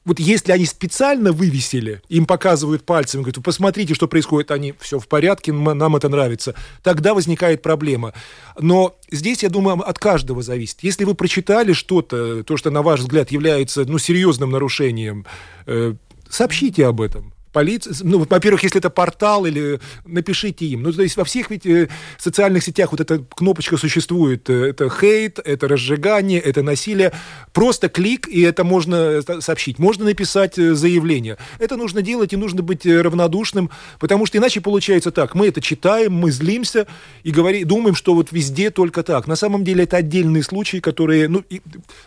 [0.04, 5.06] вот если они специально вывесили, им показывают пальцем, говорят, посмотрите, что происходит, они, все в
[5.06, 8.12] порядке, нам это нравится, тогда возникает проблема.
[8.58, 10.78] Но здесь, я думаю, от каждого зависит.
[10.82, 15.24] Если вы прочитали что-то, то, что, на ваш взгляд, является ну, серьезным нарушением,
[15.66, 15.94] э,
[16.28, 20.82] сообщите об этом полиция, ну, во-первых, если это портал, или напишите им.
[20.82, 21.88] Ну, то есть во всех ведь э,
[22.18, 24.48] социальных сетях вот эта кнопочка существует.
[24.50, 27.12] Э, это хейт, это разжигание, это насилие.
[27.52, 29.78] Просто клик, и это можно э, сообщить.
[29.78, 31.36] Можно написать заявление.
[31.58, 35.34] Это нужно делать, и нужно быть равнодушным, потому что иначе получается так.
[35.34, 36.86] Мы это читаем, мы злимся
[37.22, 39.26] и говорим, думаем, что вот везде только так.
[39.26, 41.44] На самом деле это отдельные случаи, которые, ну,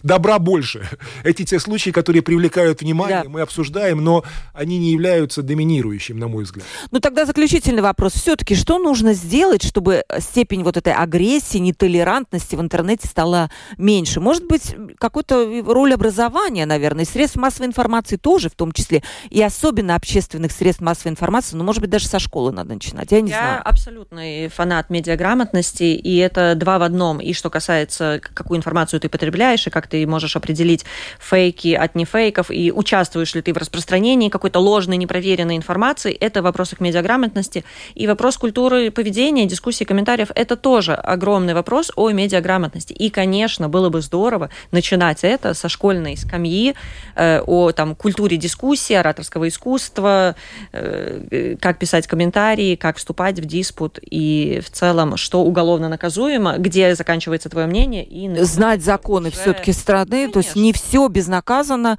[0.03, 0.89] добра больше.
[1.23, 3.29] Эти те случаи, которые привлекают внимание, да.
[3.29, 4.23] мы обсуждаем, но
[4.53, 6.65] они не являются является доминирующим, на мой взгляд.
[6.91, 8.13] Ну тогда заключительный вопрос.
[8.13, 14.19] Все-таки что нужно сделать, чтобы степень вот этой агрессии, нетолерантности в интернете стала меньше?
[14.19, 19.95] Может быть, какую-то роль образования, наверное, средств массовой информации тоже в том числе, и особенно
[19.95, 23.37] общественных средств массовой информации, ну, может быть, даже со школы надо начинать, я не я
[23.37, 23.53] знаю.
[23.55, 27.19] Я абсолютный фанат медиаграмотности, и это два в одном.
[27.19, 30.85] И что касается, какую информацию ты потребляешь, и как ты можешь определить
[31.19, 36.13] фейки от нефейков, и участвуешь ли ты в распространении какой-то ложной, непроверенной проверенной информации.
[36.13, 37.63] Это вопросы к медиаграмотности.
[37.95, 42.93] И вопрос культуры поведения, дискуссии, комментариев– это тоже огромный вопрос о медиаграмотности.
[42.93, 46.75] И, конечно, было бы здорово начинать это со школьной скамьи,
[47.15, 50.35] э, о там, культуре дискуссии, ораторского искусства,
[50.71, 56.93] э, как писать комментарии, как вступать в диспут и в целом, что уголовно наказуемо, где
[56.93, 58.03] заканчивается твое мнение.
[58.03, 59.37] И Знать законы уже...
[59.37, 60.33] все-таки страны, Конечно.
[60.33, 61.97] то есть не все безнаказанно,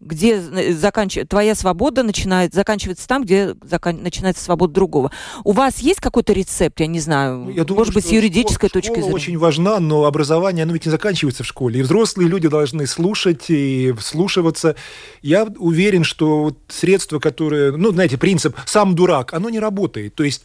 [0.00, 1.18] где э, заканч...
[1.28, 4.02] твоя свобода начинает, заканчивается там, где закан...
[4.02, 5.10] начинается свобода другого.
[5.44, 8.68] У вас есть какой-то рецепт, я не знаю, ну, я думаю, может быть, с юридической
[8.68, 9.14] школа, точки зрения?
[9.14, 11.80] очень важна, но образование, оно ведь не заканчивается в школе.
[11.80, 14.76] И взрослые люди должны слушать и вслушиваться.
[15.22, 20.14] Я уверен, что вот средства, которые, ну, знаете, принцип «сам дурак», оно не работает.
[20.14, 20.44] То есть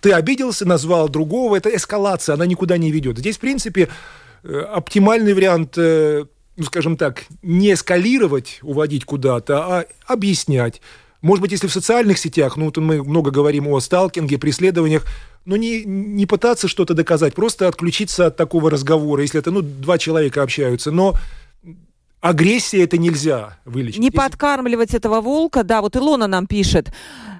[0.00, 3.18] ты обиделся, назвал другого, это эскалация, она никуда не ведет.
[3.18, 3.88] Здесь, в принципе,
[4.42, 6.24] э, оптимальный вариант э,
[6.56, 10.80] ну, скажем так, не эскалировать, уводить куда-то, а объяснять.
[11.20, 15.06] Может быть, если в социальных сетях, ну, вот мы много говорим о сталкинге, преследованиях,
[15.44, 19.98] но не, не пытаться что-то доказать, просто отключиться от такого разговора, если это, ну, два
[19.98, 21.14] человека общаются, но
[22.24, 24.00] агрессия это нельзя вылечить.
[24.00, 24.16] Не если...
[24.16, 26.90] подкармливать этого волка, да, вот Илона нам пишет,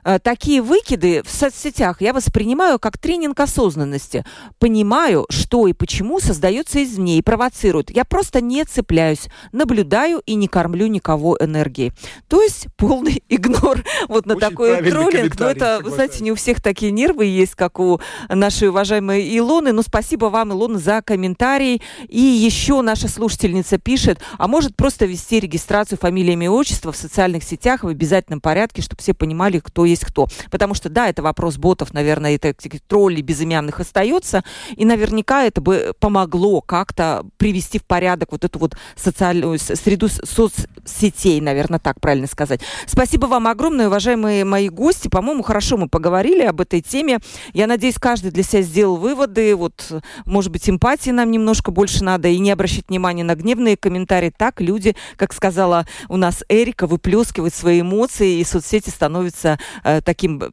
[0.05, 4.25] Э, такие выкиды в соцсетях я воспринимаю как тренинг осознанности.
[4.59, 7.91] Понимаю, что и почему создается извне и провоцирует.
[7.91, 11.93] Я просто не цепляюсь, наблюдаю и не кормлю никого энергией.
[12.29, 15.41] То есть полный игнор вот на Очень такой троллинг.
[15.41, 19.73] Но это, вы знаете, не у всех такие нервы есть, как у нашей уважаемой Илоны.
[19.73, 21.81] Но спасибо вам, Илона, за комментарий.
[22.09, 27.45] И еще наша слушательница пишет, а может просто вести регистрацию фамилиями и отчества в социальных
[27.45, 30.29] сетях в обязательном порядке, чтобы все понимали, кто есть кто.
[30.51, 32.55] Потому что, да, это вопрос ботов, наверное, это
[32.89, 34.45] троллей безымянных остается,
[34.77, 41.41] и наверняка это бы помогло как-то привести в порядок вот эту вот социальную среду соцсетей,
[41.41, 42.61] наверное, так правильно сказать.
[42.87, 45.09] Спасибо вам огромное, уважаемые мои гости.
[45.09, 47.19] По-моему, хорошо мы поговорили об этой теме.
[47.53, 49.55] Я надеюсь, каждый для себя сделал выводы.
[49.55, 54.33] Вот, может быть, эмпатии нам немножко больше надо и не обращать внимания на гневные комментарии.
[54.37, 60.53] Так люди, как сказала у нас Эрика, выплескивают свои эмоции, и соцсети становятся Э, таким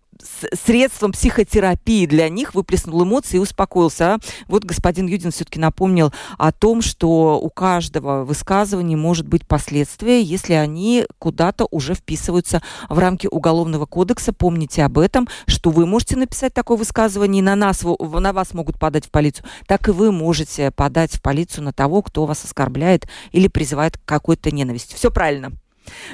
[0.53, 4.15] средством психотерапии для них, выплеснул эмоции и успокоился.
[4.15, 10.21] А вот господин Юдин все-таки напомнил о том, что у каждого высказывания может быть последствия,
[10.21, 14.33] если они куда-то уже вписываются в рамки Уголовного кодекса.
[14.33, 18.79] Помните об этом, что вы можете написать такое высказывание, и на, нас, на вас могут
[18.79, 23.07] подать в полицию, так и вы можете подать в полицию на того, кто вас оскорбляет
[23.31, 24.95] или призывает к какой-то ненависти.
[24.95, 25.51] Все правильно.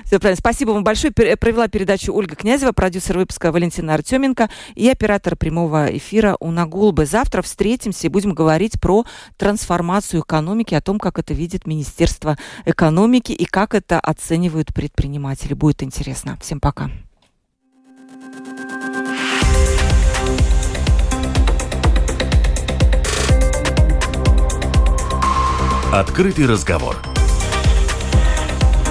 [0.05, 0.38] Все правильно.
[0.39, 1.11] Спасибо вам большое.
[1.11, 7.05] Провела передачу Ольга Князева, продюсер выпуска Валентина Артеменко и оператор прямого эфира Уна Гулбы.
[7.05, 9.05] Завтра встретимся и будем говорить про
[9.38, 15.53] трансформацию экономики, о том, как это видит Министерство экономики и как это оценивают предприниматели.
[15.53, 16.38] Будет интересно.
[16.41, 16.89] Всем пока.
[25.91, 26.97] Открытый разговор